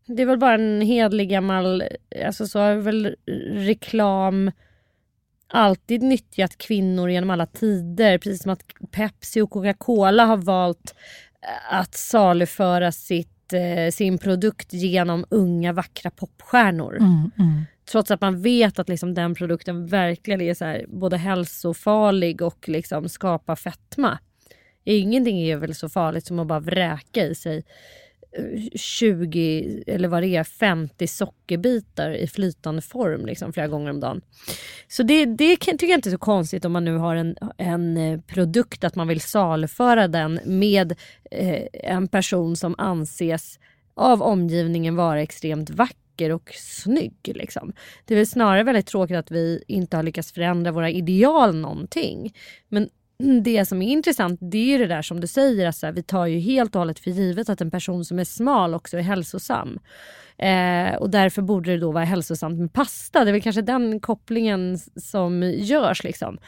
[0.06, 1.82] Det är väl bara en hedlig gammal,
[2.26, 3.16] alltså så har väl
[3.52, 4.50] reklam
[5.48, 8.18] alltid nyttjat kvinnor genom alla tider.
[8.18, 10.94] Precis som att Pepsi och Coca-Cola har valt
[11.70, 16.96] att saluföra sitt, eh, sin produkt genom unga vackra popstjärnor.
[16.96, 17.64] Mm, mm.
[17.90, 22.68] Trots att man vet att liksom den produkten verkligen är så här, både hälsofarlig och
[22.68, 24.18] liksom skapar fetma.
[24.84, 27.64] Ingenting är väl så farligt som att bara vräka i sig
[28.74, 34.20] 20 eller vad det är, 50 sockerbitar i flytande form liksom, flera gånger om dagen.
[34.88, 37.96] Så det, det tycker jag inte är så konstigt om man nu har en, en
[37.96, 40.94] eh, produkt att man vill saluföra den med
[41.30, 43.58] eh, en person som anses
[43.94, 47.32] av omgivningen vara extremt vacker och snygg.
[47.34, 47.72] Liksom.
[48.04, 52.34] Det är väl snarare väldigt tråkigt att vi inte har lyckats förändra våra ideal någonting.
[52.68, 52.88] Men
[53.42, 56.26] det som är intressant det är ju det där som du säger att vi tar
[56.26, 59.78] ju helt och hållet för givet att en person som är smal också är hälsosam.
[60.38, 63.24] Eh, och därför borde det då vara hälsosamt med pasta.
[63.24, 66.04] Det är väl kanske den kopplingen som görs.
[66.04, 66.38] Liksom.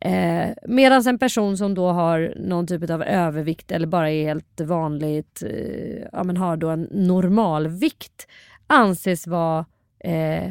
[0.00, 4.60] Eh, Medan en person som då har någon typ av övervikt eller bara är helt
[4.60, 8.26] vanligt, eh, ja, men har då en normalvikt
[8.66, 9.66] anses vara
[10.00, 10.50] eh,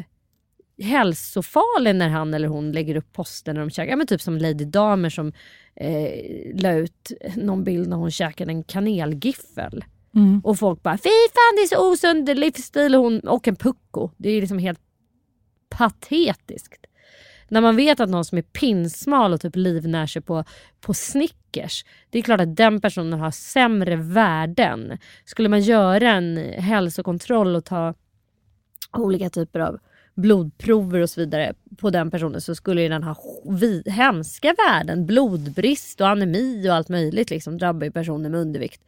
[0.82, 3.90] hälsofarlig när han eller hon lägger upp poster när de käkar.
[3.90, 5.32] Ja, men typ som Lady Damer som
[5.74, 6.10] eh,
[6.54, 9.84] la ut någon bild när hon käkade en kanelgiffel.
[10.14, 10.40] Mm.
[10.44, 14.10] Och folk bara fy fan det är så osund livsstil och, hon, och en pucko.
[14.16, 14.80] Det är liksom helt
[15.68, 16.86] patetiskt.
[17.48, 20.44] När man vet att någon som är pinsmal och typ livnär sig på,
[20.80, 21.84] på Snickers.
[22.10, 24.98] Det är klart att den personen har sämre värden.
[25.24, 27.94] Skulle man göra en hälsokontroll och ta
[28.92, 29.78] olika typer av
[30.16, 33.16] blodprover och så vidare på den personen så skulle den ha
[33.86, 35.06] hemska värden.
[35.06, 38.82] Blodbrist och anemi och allt möjligt liksom drabbar ju personer med undervikt.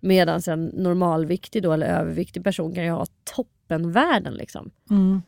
[0.00, 4.34] Medan en normalviktig då, eller överviktig person kan ju ha toppenvärden.
[4.34, 4.70] Liksom.
[4.90, 5.22] Mm.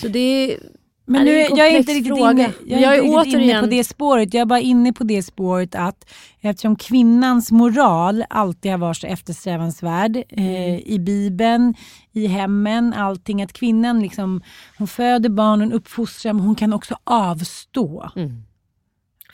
[0.00, 0.58] Så det är
[1.06, 3.66] men nu, jag är inte riktigt, inne, jag är jag är inte riktigt inne på
[3.66, 4.34] det spåret.
[4.34, 9.06] Jag är bara inne på det spåret att eftersom kvinnans moral alltid har varit så
[9.06, 10.80] eftersträvansvärd eh, mm.
[10.84, 11.74] i Bibeln,
[12.12, 13.42] i hemmen, allting.
[13.42, 14.42] Att kvinnan liksom,
[14.78, 18.10] hon föder barnen, uppfostrar, men hon kan också avstå.
[18.16, 18.42] Mm.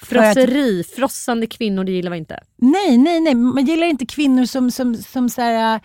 [0.01, 2.41] Frosseri, att, frossande kvinnor, det gillar vi inte.
[2.57, 3.35] Nej, nej, nej.
[3.35, 5.81] Man gillar inte kvinnor som, som, som så här,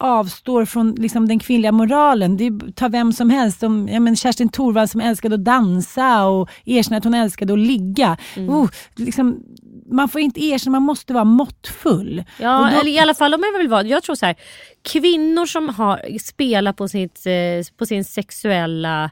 [0.00, 2.36] avstår från liksom, den kvinnliga moralen.
[2.36, 3.60] Det tar vem som helst.
[3.60, 7.58] Som, ja, men Kerstin Thorvald som älskade att dansa och erkänna att hon älskade att
[7.58, 8.16] ligga.
[8.36, 8.50] Mm.
[8.50, 9.42] Oh, liksom,
[9.90, 12.24] man får inte erkänna, man måste vara måttfull.
[12.38, 12.80] Ja, då...
[12.80, 14.36] eller i alla fall om jag vill vara, jag tror så här,
[14.82, 19.10] kvinnor som har, spelar på, sitt, eh, på sin sexuella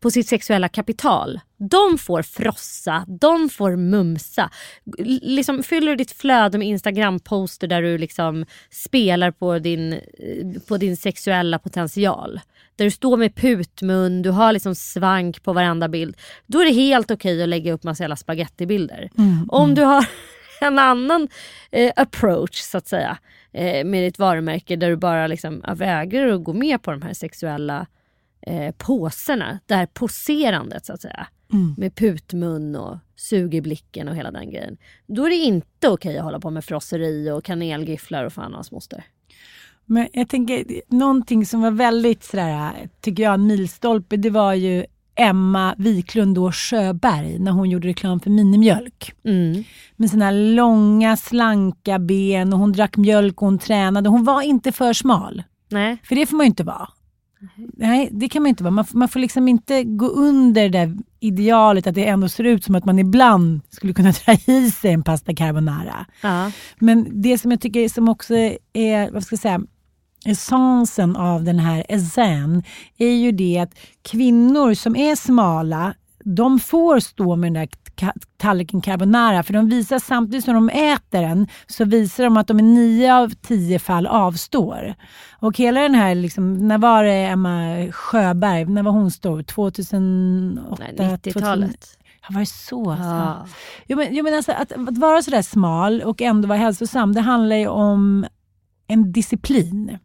[0.00, 1.40] på sitt sexuella kapital.
[1.56, 4.50] De får frossa, de får mumsa.
[5.22, 10.00] Liksom, fyller du ditt flöde med Instagram-poster där du liksom spelar på din,
[10.68, 12.40] på din sexuella potential.
[12.76, 16.16] Där du står med putmun, du har liksom svank på varenda bild.
[16.46, 19.10] Då är det helt okej okay att lägga upp massa jävla spagettibilder.
[19.18, 19.74] Mm, Om mm.
[19.74, 20.06] du har
[20.60, 21.28] en annan
[21.70, 23.18] eh, approach så att säga
[23.52, 27.14] eh, med ditt varumärke där du bara liksom vägrar att gå med på de här
[27.14, 27.86] sexuella
[28.48, 29.58] eh, påserna.
[29.66, 31.26] Det här poserandet så att säga.
[31.52, 31.74] Mm.
[31.78, 34.76] Med putmun och suger blicken och hela den grejen.
[35.06, 38.72] Då är det inte okej att hålla på med frosseri och kanelgifflar och fan hans
[38.72, 39.04] moster.
[39.84, 44.84] Men jag tänker, någonting som var väldigt sådär, tycker jag, en milstolpe, det var ju
[45.14, 49.12] Emma Wiklund då Sjöberg när hon gjorde reklam för minimjölk.
[49.24, 49.64] Mm.
[49.96, 54.08] Med sina långa slanka ben och hon drack mjölk och hon tränade.
[54.08, 55.42] Hon var inte för smal.
[55.68, 55.96] Nej.
[56.04, 56.88] För det får man ju inte vara.
[57.76, 58.70] Nej, det kan man inte vara.
[58.70, 62.64] Man, man får liksom inte gå under det där idealet att det ändå ser ut
[62.64, 66.06] som att man ibland skulle kunna dra i sig en pasta carbonara.
[66.20, 66.50] Ja.
[66.78, 68.34] Men det som jag tycker som också
[68.72, 69.60] är, vad ska jag säga,
[70.24, 72.62] essensen av den här ezen
[72.98, 77.68] är ju det att kvinnor som är smala, de får stå med den där
[78.36, 82.60] tallriken carbonara för de visar samtidigt som de äter den så visar de att de
[82.60, 84.94] i nio av tio fall avstår.
[85.40, 89.42] Och hela den här, liksom, när var det Emma Sjöberg, när var hon stor?
[89.42, 90.76] 2008?
[90.78, 91.16] Nej, 2009?
[91.16, 91.98] 90-talet.
[92.28, 92.90] Ja, var så?
[92.90, 93.04] alltså?
[93.04, 93.46] Ja.
[93.86, 97.20] Jo, men, jo, men alltså, att, att vara sådär smal och ändå vara hälsosam, det
[97.20, 98.26] handlar ju om
[98.88, 99.98] en disciplin.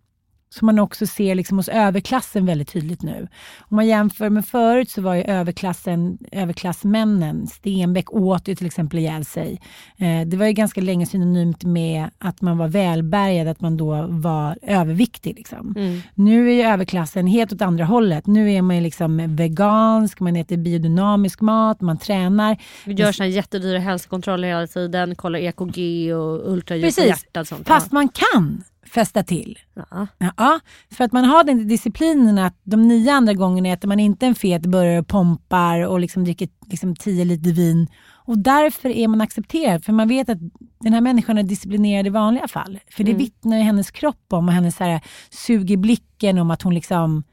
[0.54, 3.28] Som man också ser liksom hos överklassen väldigt tydligt nu.
[3.60, 9.00] Om man jämför med förut så var ju överklassen, överklassmännen, Stenbeck åt ju till exempel
[9.00, 9.62] ihjäl sig.
[9.98, 14.08] Eh, det var ju ganska länge synonymt med att man var välbärgad, att man då
[14.10, 15.36] var överviktig.
[15.36, 15.74] Liksom.
[15.78, 16.02] Mm.
[16.16, 18.28] Nu är ju överklassen helt åt andra hållet.
[18.28, 22.58] Nu är man ju liksom vegansk, man äter biodynamisk mat, man tränar.
[22.86, 27.48] Vi gör såna jättedyra hälsokontroller hela tiden, kollar EKG och ultraljud på Precis, hjärtat.
[27.48, 27.68] Sånt.
[27.68, 28.64] fast man kan
[28.94, 29.60] fästa till.
[29.74, 30.08] ja.
[30.38, 30.60] Ja,
[30.92, 34.36] för att man har den disciplinen att de nio andra gångerna äter man inte en
[34.36, 37.88] fet burgare och pompar och liksom dricker liksom tio liter vin.
[38.26, 40.38] Och därför är man accepterad, för man vet att
[40.80, 42.80] den här människan är disciplinerad i vanliga fall.
[42.92, 43.20] För det Mm.
[43.20, 46.74] vittnar ju hennes kropp om och hennes så här, sug i blicken om att hon
[46.74, 47.24] liksom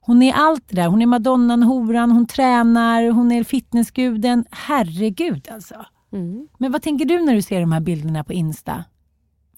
[0.00, 0.88] hon är allt det där.
[0.88, 4.44] Hon är madonnan, horan, hon tränar, hon är fitnessguden.
[4.50, 5.74] Herregud alltså.
[6.12, 6.48] Mm.
[6.58, 8.84] Men vad tänker du när du ser de här bilderna på Insta?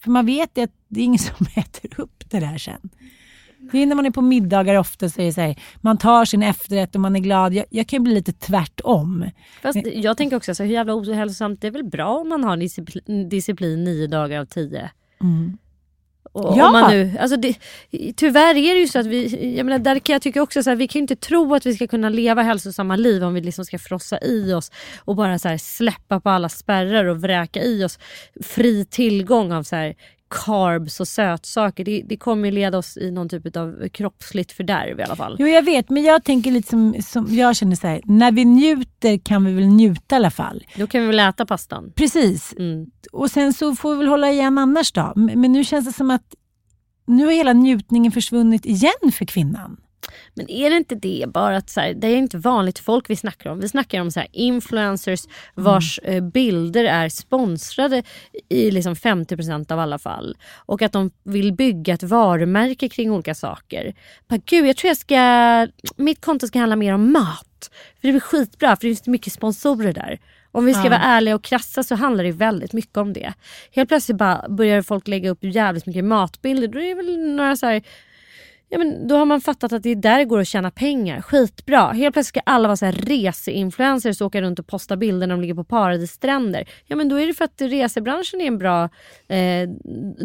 [0.01, 2.91] För man vet ju att det är ingen som äter upp det där sen.
[3.73, 6.25] Det är när man är på middagar ofta så är det så här, man tar
[6.25, 7.55] sin efterrätt och man är glad.
[7.55, 9.31] Jag, jag kan bli lite tvärtom.
[9.63, 12.57] Fast jag tänker också så hur jävla ohälsosamt, det är väl bra om man har
[12.57, 14.91] disciplin, disciplin nio dagar av tio.
[16.37, 16.67] Och Ja.
[16.67, 17.55] om man nu, alltså det,
[18.17, 20.71] tyvärr är det ju så att vi, jag menar, där kan jag tycka också så
[20.71, 23.41] här, vi kan ju inte tro att vi ska kunna leva hälsosamma liv om vi
[23.41, 24.71] liksom ska frossa i oss
[25.05, 27.99] och bara så här släppa på alla spärrar och vräka i oss
[28.45, 29.95] fri tillgång av så här
[30.29, 31.85] carbs och sötsaker.
[31.85, 35.37] Det, det kommer leda oss i någon typ av kroppsligt fördärv i alla fall.
[35.39, 38.45] Jo, jag vet, men jag tänker lite som, som jag känner så här, när vi
[38.45, 40.65] njuter kan vi väl njuta i alla fall.
[40.77, 41.93] Då kan vi väl äta pastan.
[41.97, 42.55] Precis.
[42.59, 42.87] Mm.
[43.13, 45.13] Och sen så får vi väl hålla igen annars då.
[45.17, 46.35] Men men nu känns det som att
[47.07, 49.77] nu har hela njutningen försvunnit igen för kvinnan.
[50.35, 53.17] Men är det inte det bara att så här, det är inte vanligt folk vi
[53.17, 53.61] snackar om.
[53.61, 55.21] Vi snackar om så här, influencers
[55.55, 58.03] vars eh, bilder är sponsrade
[58.49, 60.37] i liksom 50% av alla fall.
[60.57, 63.95] Och att de vill bygga ett varumärke kring olika saker.
[64.29, 67.71] Bara, Gud, jag tror jag ska, mitt konto ska handla mer om mat.
[68.01, 70.19] För det blir skitbra för det finns mycket sponsorer där.
[70.53, 70.91] Om vi ska Ja.
[70.91, 73.33] vara ärliga och krassa så handlar det väldigt mycket om det.
[73.73, 76.69] Helt plötsligt bara börjar folk lägga upp jävligt mycket matbilder.
[76.69, 77.83] Då är det väl några så här
[78.69, 81.21] Ja, men då har man fattat att det är där det går att tjäna pengar.
[81.21, 81.93] Skitbra.
[81.93, 85.35] Helt plötsligt ska alla vara så här reseinfluencers och åka runt och posta bilder när
[85.35, 86.69] de ligger på paradisstränder.
[86.87, 88.85] Ja men då är det för att resebranschen är en bra,
[89.29, 89.69] eh,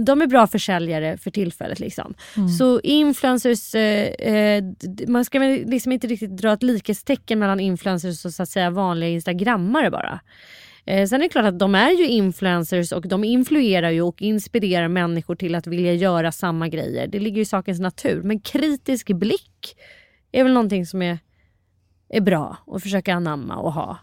[0.05, 1.79] de är bra försäljare för tillfället.
[1.79, 2.13] Liksom.
[2.59, 4.63] Så influencers, eh, eh,
[5.07, 8.69] man ska väl liksom inte riktigt dra ett likhetstecken mellan influencers och så att säga
[8.69, 10.19] vanliga instagrammare bara.
[10.85, 14.21] Eh, sen är det klart att de är ju influencers och de influerar ju och
[14.21, 17.07] inspirerar människor till att vilja göra samma grejer.
[17.07, 18.21] Det ligger ju i sakens natur.
[18.21, 19.77] Men kritisk blick
[20.31, 21.19] är väl någonting som är,
[22.09, 23.99] är bra att försöka anamma och ha.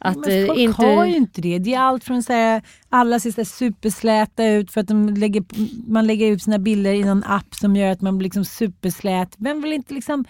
[0.00, 0.82] Att Men eh, folk inte...
[0.82, 1.58] har ju inte det.
[1.58, 5.44] Det är allt från så här, alla ser så supersläta ut för att lägger,
[5.90, 9.34] man lägger ut sina bilder i någon app som gör att man blir liksom superslät.
[9.38, 10.24] Vem vill inte liksom...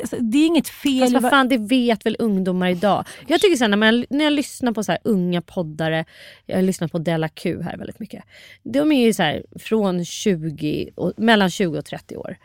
[0.00, 1.00] Alltså, det är inget fel.
[1.00, 3.04] Fast vad fan, det vet väl ungdomar idag.
[3.26, 6.04] Jag tycker så här, när, man, när jag lyssnar på så unga poddare,
[6.46, 8.24] jag har lyssnat på Della Q här väldigt mycket.
[8.62, 12.36] De är ju så här från 20, och, mellan 20 och 30 år.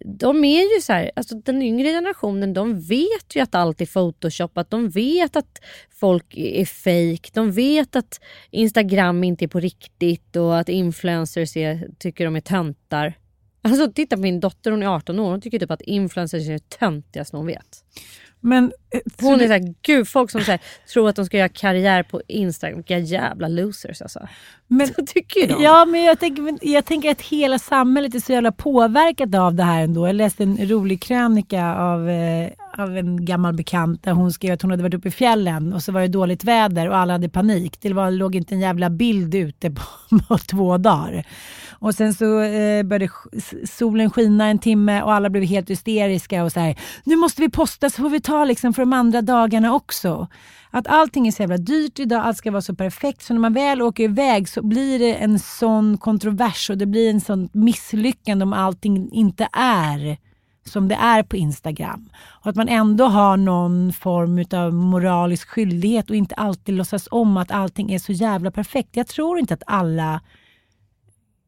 [0.00, 3.86] De är ju så här, alltså den yngre generationen de vet ju att allt är
[3.86, 4.70] photoshopat.
[4.70, 7.30] De vet att folk är fake.
[7.32, 8.20] De vet att
[8.50, 13.14] Instagram inte är på riktigt och att influencers är, tycker de är töntar.
[13.64, 16.52] Alltså titta på min dotter, hon är 18 år, hon tycker typ att influencers är
[16.52, 17.84] det töntigaste hon vet.
[18.44, 20.60] Men, eh, Hon är såhär, gud folk som här,
[20.92, 24.28] tror att de ska göra karriär på Instagram, vilka jävla losers alltså.
[24.66, 25.62] men, Så tycker de.
[25.62, 29.62] Ja, men jag, tänker, jag tänker att hela samhället är så jävla påverkat av det
[29.62, 30.06] här ändå.
[30.06, 34.62] Jag läste en rolig krönika av, eh, av en gammal bekant där hon skrev att
[34.62, 37.28] hon hade varit uppe i fjällen och så var det dåligt väder och alla hade
[37.28, 37.76] panik.
[37.80, 39.82] Det var, låg inte en jävla bild ute på,
[40.28, 41.26] på två dagar.
[41.82, 43.12] Och sen så eh, började
[43.64, 47.48] solen skina en timme och alla blev helt hysteriska och så här, nu måste vi
[47.48, 50.28] posta så får vi ta liksom för de andra dagarna också.
[50.70, 53.22] Att allting är så jävla dyrt idag, allt ska vara så perfekt.
[53.22, 57.10] Så när man väl åker iväg så blir det en sån kontrovers och det blir
[57.10, 60.16] en sån misslyckande om allting inte är
[60.64, 62.08] som det är på Instagram.
[62.40, 67.36] Och att man ändå har någon form av moralisk skyldighet och inte alltid låtsas om
[67.36, 68.96] att allting är så jävla perfekt.
[68.96, 70.20] Jag tror inte att alla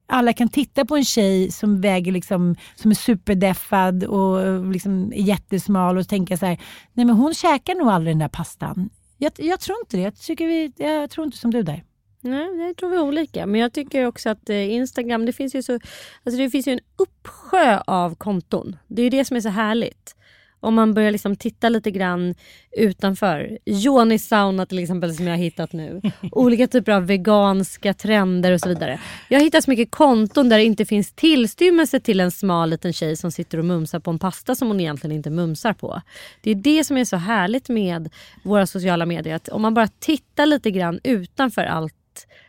[0.06, 5.22] alla kan titta på en tjej som väger liksom, som är superdeffad och liksom är
[5.22, 6.60] jättesmal och tänka så här,
[6.92, 8.90] nej men hon käkar nog aldrig den där pastan.
[9.18, 10.02] Jag, jag tror inte det.
[10.02, 11.84] Jag, tycker vi, jag tror inte som du där.
[12.20, 13.46] Nej, det tror vi är olika.
[13.46, 16.72] Men jag tycker också att eh, Instagram, det finns ju så, alltså det finns ju
[16.72, 18.76] en uppsjö av konton.
[18.86, 20.16] Det är ju det som är så härligt.
[20.64, 22.34] Om man börjar liksom titta lite grann
[22.76, 23.58] utanför.
[23.64, 26.00] Joni sauna till exempel som jag har hittat nu.
[26.32, 29.00] Olika typer av veganska trender och så vidare.
[29.28, 32.92] Jag har hittat så mycket konton där det inte finns tillstymmelse till en smal liten
[32.92, 36.00] tjej som sitter och mumsar på en pasta som hon egentligen inte mumsar på.
[36.42, 38.10] Det är det som är så härligt med
[38.42, 39.34] våra sociala medier.
[39.34, 41.94] Att om man bara tittar lite grann utanför allt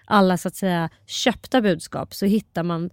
[0.05, 2.89] alla så att säga köpta budskap så hittar man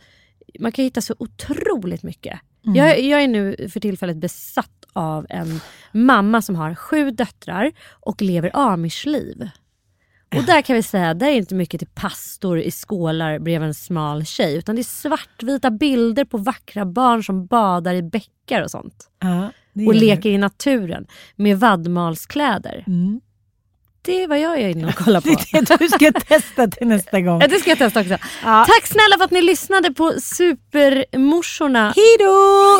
[0.60, 2.40] man kan hitta så otroligt mycket.
[2.62, 5.60] Jag, jag är nu för tillfället besatt av en
[5.92, 9.50] mamma som har sju döttrar och lever amish-liv.
[10.36, 13.74] Och där kan vi säga, där är inte mycket till pastor i skålar bredvid en
[13.74, 18.70] smal tjej utan det är svartvita bilder på vackra barn som badar i bäckar och
[18.70, 19.10] sånt.
[19.18, 22.84] Ja, det Och leker i naturen med vadmalskläder.
[22.86, 23.20] Mm.
[24.04, 25.28] Det är vad jag är inne och kollar på.
[25.52, 27.40] Det är det du ska testa till nästa gång.
[27.40, 28.16] Ja, det ska jag testa också.
[28.44, 28.64] Ja.
[28.68, 31.92] Tack snälla för att ni lyssnade på Supermorsorna.
[31.96, 32.78] Hej då!